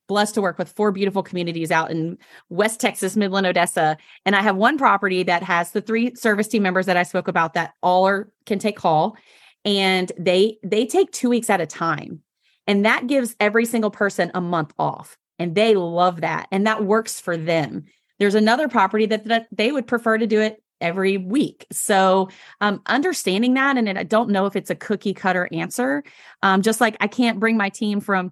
blessed 0.08 0.36
to 0.36 0.42
work 0.42 0.58
with 0.58 0.72
four 0.72 0.92
beautiful 0.92 1.24
communities 1.24 1.72
out 1.72 1.92
in 1.92 2.18
West 2.50 2.80
Texas, 2.80 3.16
Midland, 3.16 3.48
Odessa. 3.48 3.98
And 4.26 4.36
I 4.36 4.42
have 4.42 4.56
one 4.56 4.78
property 4.78 5.24
that 5.24 5.44
has 5.44 5.72
the 5.72 5.82
three 5.82 6.16
service 6.16 6.48
team 6.48 6.64
members 6.64 6.86
that 6.86 6.98
I 6.98 7.04
spoke 7.04 7.28
about 7.28 7.54
that 7.54 7.74
all 7.82 8.08
are 8.08 8.32
can 8.46 8.60
take 8.60 8.78
call. 8.78 9.16
And 9.64 10.12
they 10.18 10.58
they 10.64 10.86
take 10.86 11.12
two 11.12 11.30
weeks 11.30 11.50
at 11.50 11.62
a 11.62 11.66
time. 11.66 12.22
And 12.68 12.86
that 12.86 13.08
gives 13.08 13.36
every 13.40 13.66
single 13.66 13.92
person 13.92 14.32
a 14.34 14.42
month 14.42 14.74
off. 14.78 15.18
And 15.40 15.56
they 15.56 15.76
love 15.76 16.22
that. 16.22 16.48
And 16.52 16.68
that 16.68 16.84
works 16.86 17.20
for 17.20 17.36
them. 17.36 17.86
There's 18.20 18.36
another 18.36 18.68
property 18.68 19.08
that, 19.08 19.26
that 19.26 19.48
they 19.52 19.72
would 19.72 19.88
prefer 19.88 20.18
to 20.18 20.28
do 20.28 20.42
it 20.42 20.62
every 20.80 21.18
week. 21.18 21.66
So 21.72 22.30
um, 22.60 22.82
understanding 22.86 23.54
that, 23.56 23.78
and 23.78 23.90
I 23.98 24.04
don't 24.04 24.30
know 24.30 24.46
if 24.46 24.56
it's 24.56 24.70
a 24.70 24.76
cookie 24.76 25.14
cutter 25.14 25.48
answer. 25.52 26.04
Um, 26.44 26.62
just 26.62 26.82
like 26.82 26.98
I 27.00 27.08
can't 27.08 27.40
bring 27.40 27.58
my 27.58 27.70
team 27.70 28.00
from 28.00 28.32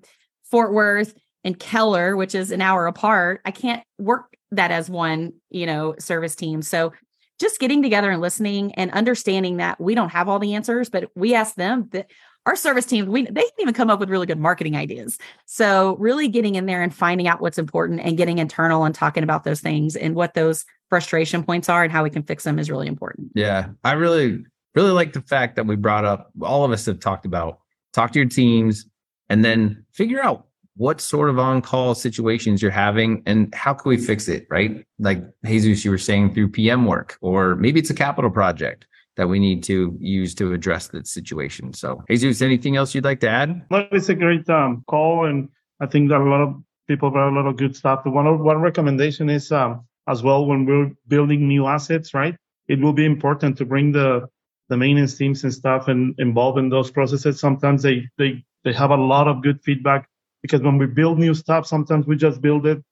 Fort 0.50 0.74
Worth 0.74 1.16
and 1.44 1.60
Keller, 1.60 2.16
which 2.16 2.36
is 2.36 2.52
an 2.52 2.62
hour 2.62 2.88
apart, 2.88 3.42
I 3.46 3.52
can't 3.52 3.84
work 3.98 4.36
that 4.52 4.72
as 4.72 4.90
one, 4.90 5.34
you 5.50 5.66
know, 5.66 5.96
service 6.00 6.36
team. 6.36 6.62
So 6.62 6.94
just 7.40 7.60
getting 7.60 7.82
together 7.82 8.12
and 8.12 8.22
listening 8.22 8.74
and 8.74 8.92
understanding 8.92 9.58
that 9.58 9.80
we 9.80 9.96
don't 9.96 10.10
have 10.10 10.28
all 10.28 10.40
the 10.40 10.56
answers, 10.56 10.90
but 10.90 11.10
we 11.16 11.34
ask 11.34 11.56
them 11.56 11.88
that 11.92 12.12
our 12.46 12.56
service 12.56 12.86
teams, 12.86 13.08
we 13.08 13.26
they 13.26 13.42
can 13.42 13.52
even 13.60 13.74
come 13.74 13.90
up 13.90 14.00
with 14.00 14.10
really 14.10 14.26
good 14.26 14.40
marketing 14.40 14.76
ideas. 14.76 15.18
So 15.46 15.96
really 16.00 16.28
getting 16.28 16.56
in 16.56 16.66
there 16.66 16.82
and 16.82 16.94
finding 16.94 17.28
out 17.28 17.42
what's 17.42 17.58
important 17.58 18.02
and 18.02 18.18
getting 18.18 18.40
internal 18.40 18.86
and 18.86 18.96
talking 18.96 19.24
about 19.24 19.44
those 19.44 19.62
things 19.62 19.96
and 19.96 20.16
what 20.16 20.34
those 20.34 20.66
frustration 20.90 21.44
points 21.44 21.70
are 21.70 21.84
and 21.84 21.92
how 21.92 22.04
we 22.04 22.10
can 22.10 22.24
fix 22.24 22.44
them 22.44 22.58
is 22.58 22.70
really 22.70 22.88
important. 22.88 23.32
Yeah. 23.36 23.70
I 23.84 23.94
really, 23.94 24.44
really 24.74 24.92
like 24.92 25.14
the 25.14 25.22
fact 25.22 25.56
that 25.58 25.68
we 25.68 25.76
brought 25.76 26.06
up 26.06 26.32
all 26.42 26.66
of 26.66 26.72
us 26.72 26.86
have 26.88 27.00
talked 27.00 27.26
about 27.26 27.60
talk 27.94 28.12
to 28.14 28.20
your 28.20 28.28
teams 28.28 28.86
and 29.30 29.46
then 29.46 29.86
figure 29.94 30.22
out 30.22 30.48
what 30.80 31.02
sort 31.02 31.30
of 31.30 31.38
on-call 31.38 31.94
situations 31.94 32.62
you're 32.62 32.72
having 32.72 33.22
and 33.26 33.54
how 33.54 33.74
can 33.74 33.90
we 33.90 33.98
fix 33.98 34.30
it, 34.30 34.48
right? 34.50 34.86
Like 34.98 35.22
Jesus, 35.46 35.84
you 35.84 35.92
were 35.92 35.98
saying 35.98 36.34
through 36.34 36.52
PM 36.52 36.86
work, 36.86 37.18
or 37.20 37.58
maybe 37.58 37.82
it's 37.82 37.90
a 37.90 37.94
capital 37.94 38.32
project 38.32 38.88
that 39.18 39.28
we 39.28 39.40
need 39.40 39.62
to 39.62 39.98
use 40.00 40.34
to 40.36 40.54
address 40.54 40.88
that 40.88 41.06
situation. 41.06 41.74
So 41.74 42.02
Jesus, 42.10 42.42
anything 42.42 42.78
else 42.78 42.96
you'd 42.96 43.04
like 43.04 43.20
to 43.20 43.30
add? 43.30 43.62
Well, 43.70 43.90
it's 43.92 44.08
a 44.08 44.16
great 44.16 44.50
um, 44.50 44.86
call. 44.88 45.26
And 45.26 45.50
I 45.82 45.86
think 45.86 46.08
that 46.12 46.22
a 46.22 46.24
lot 46.24 46.40
of 46.40 46.56
people 46.88 47.12
brought 47.12 47.34
a 47.34 47.36
lot 47.36 47.46
of 47.46 47.58
good 47.58 47.76
stuff. 47.76 48.06
The 48.06 48.10
one, 48.10 48.42
one 48.42 48.62
recommendation 48.62 49.30
is 49.30 49.52
um, 49.52 49.86
as 50.08 50.24
well 50.24 50.46
when 50.46 50.66
we're 50.66 50.92
building 51.10 51.46
new 51.46 51.68
assets, 51.68 52.14
right? 52.14 52.38
It 52.70 52.80
will 52.80 52.94
be 52.94 53.04
important 53.04 53.58
to 53.58 53.66
bring 53.66 53.92
the 53.92 54.30
the 54.70 54.78
maintenance 54.78 55.18
teams 55.18 55.44
and 55.44 55.54
stuff 55.54 55.90
and 55.90 56.16
involved 56.20 56.58
in 56.58 56.70
those 56.70 56.90
processes. 56.90 57.40
Sometimes 57.40 57.84
they 57.84 58.08
they 58.18 58.46
they 58.64 58.72
have 58.72 58.92
a 58.92 58.96
lot 58.96 59.28
of 59.28 59.44
good 59.44 59.60
feedback 59.64 60.09
because 60.42 60.62
when 60.62 60.78
we 60.78 60.86
build 60.86 61.20
new 61.20 61.34
stuff, 61.34 61.66
sometimes 61.66 62.06
we 62.06 62.16
just 62.16 62.42
build 62.42 62.66
it 62.66 62.84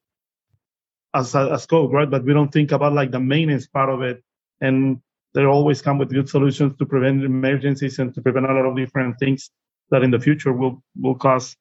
as 1.13 1.35
a 1.35 1.49
as 1.51 1.65
code, 1.65 1.93
right? 1.93 2.09
But 2.09 2.23
we 2.23 2.33
don't 2.33 2.51
think 2.51 2.71
about 2.71 2.93
like 2.93 3.11
the 3.11 3.19
maintenance 3.19 3.67
part 3.67 3.89
of 3.89 4.01
it. 4.01 4.23
And 4.61 5.01
they 5.33 5.45
always 5.45 5.81
come 5.81 5.97
with 5.97 6.09
good 6.09 6.29
solutions 6.29 6.73
to 6.77 6.85
prevent 6.85 7.23
emergencies 7.23 7.99
and 7.99 8.13
to 8.15 8.21
prevent 8.21 8.49
a 8.49 8.53
lot 8.53 8.65
of 8.65 8.75
different 8.75 9.19
things 9.19 9.49
that 9.89 10.03
in 10.03 10.11
the 10.11 10.19
future 10.19 10.53
will 10.53 10.83
will 10.99 11.15
cause 11.15 11.55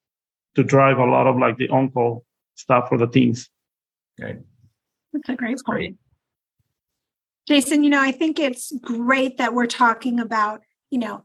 to 0.56 0.64
drive 0.64 0.98
a 0.98 1.04
lot 1.04 1.26
of 1.26 1.36
like 1.38 1.56
the 1.58 1.68
on-call 1.68 2.24
stuff 2.54 2.88
for 2.88 2.98
the 2.98 3.06
teams. 3.06 3.48
Okay. 4.18 4.38
That's 5.12 5.28
a 5.28 5.36
great 5.36 5.58
point. 5.64 5.98
Jason, 7.46 7.84
you 7.84 7.90
know, 7.90 8.00
I 8.00 8.10
think 8.10 8.38
it's 8.38 8.72
great 8.80 9.38
that 9.38 9.54
we're 9.54 9.66
talking 9.66 10.18
about, 10.18 10.62
you 10.90 10.98
know, 10.98 11.22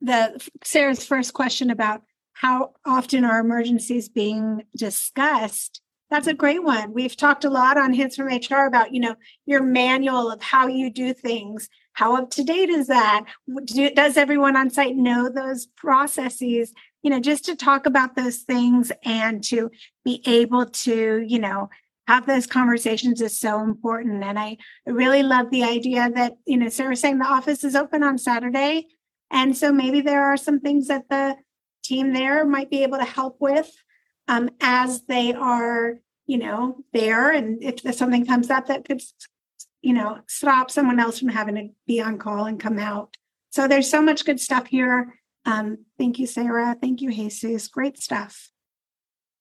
the 0.00 0.38
Sarah's 0.62 1.04
first 1.04 1.32
question 1.32 1.70
about 1.70 2.02
how 2.36 2.72
often 2.84 3.24
are 3.24 3.40
emergencies 3.40 4.10
being 4.10 4.64
discussed? 4.76 5.80
That's 6.10 6.26
a 6.26 6.34
great 6.34 6.62
one. 6.62 6.92
We've 6.92 7.16
talked 7.16 7.46
a 7.46 7.50
lot 7.50 7.78
on 7.78 7.94
Hints 7.94 8.16
from 8.16 8.28
HR 8.28 8.66
about, 8.66 8.92
you 8.92 9.00
know, 9.00 9.16
your 9.46 9.62
manual 9.62 10.30
of 10.30 10.42
how 10.42 10.66
you 10.66 10.90
do 10.90 11.14
things. 11.14 11.70
How 11.94 12.14
up 12.14 12.30
to 12.32 12.44
date 12.44 12.68
is 12.68 12.88
that? 12.88 13.24
Do, 13.64 13.90
does 13.90 14.18
everyone 14.18 14.54
on 14.54 14.68
site 14.68 14.96
know 14.96 15.30
those 15.30 15.64
processes? 15.64 16.74
You 17.02 17.08
know, 17.08 17.20
just 17.20 17.46
to 17.46 17.56
talk 17.56 17.86
about 17.86 18.16
those 18.16 18.40
things 18.40 18.92
and 19.02 19.42
to 19.44 19.70
be 20.04 20.22
able 20.26 20.66
to, 20.66 21.24
you 21.26 21.38
know, 21.38 21.70
have 22.06 22.26
those 22.26 22.46
conversations 22.46 23.22
is 23.22 23.40
so 23.40 23.62
important. 23.62 24.22
And 24.22 24.38
I 24.38 24.58
really 24.84 25.22
love 25.22 25.50
the 25.50 25.64
idea 25.64 26.10
that, 26.14 26.34
you 26.44 26.58
know, 26.58 26.68
Sarah 26.68 26.96
saying 26.96 27.18
the 27.18 27.24
office 27.24 27.64
is 27.64 27.74
open 27.74 28.02
on 28.02 28.18
Saturday. 28.18 28.88
And 29.30 29.56
so 29.56 29.72
maybe 29.72 30.02
there 30.02 30.24
are 30.24 30.36
some 30.36 30.60
things 30.60 30.88
that 30.88 31.08
the 31.08 31.36
team 31.86 32.12
there 32.12 32.44
might 32.44 32.70
be 32.70 32.82
able 32.82 32.98
to 32.98 33.04
help 33.04 33.36
with 33.40 33.70
um, 34.28 34.50
as 34.60 35.02
they 35.02 35.32
are, 35.32 35.98
you 36.26 36.38
know, 36.38 36.78
there. 36.92 37.30
And 37.30 37.62
if 37.62 37.94
something 37.94 38.26
comes 38.26 38.50
up 38.50 38.66
that 38.66 38.84
could, 38.84 39.02
you 39.82 39.92
know, 39.92 40.18
stop 40.28 40.70
someone 40.70 41.00
else 41.00 41.18
from 41.18 41.28
having 41.28 41.54
to 41.54 41.68
be 41.86 42.00
on 42.00 42.18
call 42.18 42.46
and 42.46 42.60
come 42.60 42.78
out. 42.78 43.16
So 43.50 43.68
there's 43.68 43.90
so 43.90 44.02
much 44.02 44.24
good 44.24 44.40
stuff 44.40 44.66
here. 44.66 45.14
Um, 45.44 45.78
thank 45.98 46.18
you, 46.18 46.26
Sarah. 46.26 46.76
Thank 46.80 47.00
you, 47.00 47.12
Jesus. 47.12 47.68
Great 47.68 47.98
stuff. 47.98 48.50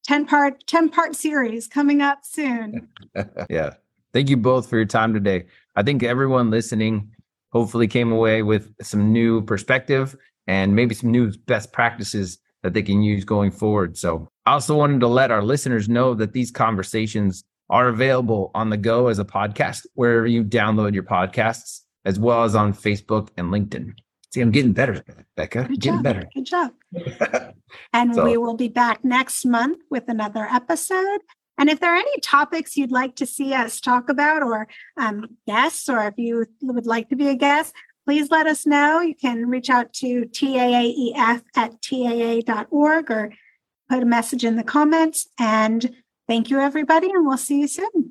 10 0.06 0.28
part 0.28 0.68
10 0.68 0.90
part 0.90 1.16
series 1.16 1.68
coming 1.68 2.02
up 2.02 2.20
soon. 2.24 2.90
yeah. 3.50 3.72
Thank 4.14 4.30
you 4.30 4.38
both 4.38 4.70
for 4.70 4.78
your 4.78 4.86
time 4.86 5.14
today. 5.14 5.46
I 5.76 5.84
think 5.84 6.04
everyone 6.04 6.52
listening 6.52 7.12
hopefully 7.52 7.88
came 7.88 8.12
away 8.12 8.44
with 8.44 8.74
some 8.82 9.12
new 9.12 9.42
perspective 9.42 10.16
and 10.48 10.76
maybe 10.76 10.96
some 10.96 11.12
new 11.12 11.32
best 11.46 11.72
practices 11.72 12.40
that 12.64 12.74
they 12.74 12.82
can 12.82 13.02
use 13.02 13.24
going 13.24 13.52
forward. 13.52 13.98
So 13.98 14.28
I 14.46 14.54
also 14.54 14.76
wanted 14.76 15.00
to 15.02 15.08
let 15.08 15.32
our 15.32 15.44
listeners 15.44 15.88
know 15.88 16.14
that 16.16 16.34
these 16.34 16.52
conversations 16.52 17.44
are 17.70 17.88
available 17.90 18.52
on 18.54 18.70
the 18.70 18.78
go 18.78 19.08
as 19.08 19.20
a 19.20 19.26
podcast, 19.26 19.86
wherever 19.94 20.28
you 20.28 20.44
download 20.44 20.94
your 20.94 21.04
podcasts, 21.04 21.82
as 22.06 22.20
well 22.20 22.44
as 22.44 22.56
on 22.56 22.74
Facebook 22.74 23.30
and 23.38 23.52
LinkedIn. 23.52 23.94
See, 24.34 24.42
I'm 24.42 24.52
getting 24.52 24.74
better, 24.74 25.04
Becca. 25.36 25.64
Good 25.64 25.80
getting 25.80 25.98
job. 25.98 26.04
better. 26.04 26.30
Good 26.36 26.46
job. 26.46 26.72
and 27.94 28.14
So- 28.14 28.24
we 28.24 28.38
will 28.38 28.56
be 28.56 28.68
back 28.70 29.04
next 29.04 29.46
month 29.46 29.80
with 29.90 30.04
another 30.08 30.46
episode. 30.46 31.20
And 31.58 31.70
if 31.70 31.80
there 31.80 31.94
are 31.94 31.98
any 31.98 32.20
topics 32.20 32.76
you'd 32.76 32.92
like 32.92 33.16
to 33.16 33.26
see 33.26 33.54
us 33.54 33.80
talk 33.80 34.10
about 34.10 34.44
or 34.44 34.68
um, 34.98 35.38
guests, 35.48 35.88
or 35.88 36.06
if 36.06 36.16
you 36.18 36.46
would 36.62 36.86
like 36.86 37.10
to 37.10 37.16
be 37.16 37.30
a 37.30 37.36
guest, 37.36 37.74
please 38.06 38.30
let 38.30 38.48
us 38.48 38.66
know. 38.66 39.02
You 39.02 39.16
can 39.16 39.48
reach 39.48 39.70
out 39.70 39.92
to 39.94 40.26
TAAEF 40.26 41.42
at 41.56 41.82
TAA.org 41.82 43.12
or 43.12 43.34
put 43.90 44.04
a 44.04 44.06
message 44.06 44.46
in 44.46 44.56
the 44.56 44.64
comments. 44.64 45.28
And 45.40 45.96
thank 46.28 46.50
you, 46.50 46.60
everybody, 46.60 47.10
and 47.10 47.26
we'll 47.26 47.38
see 47.38 47.62
you 47.62 47.68
soon. 47.68 48.04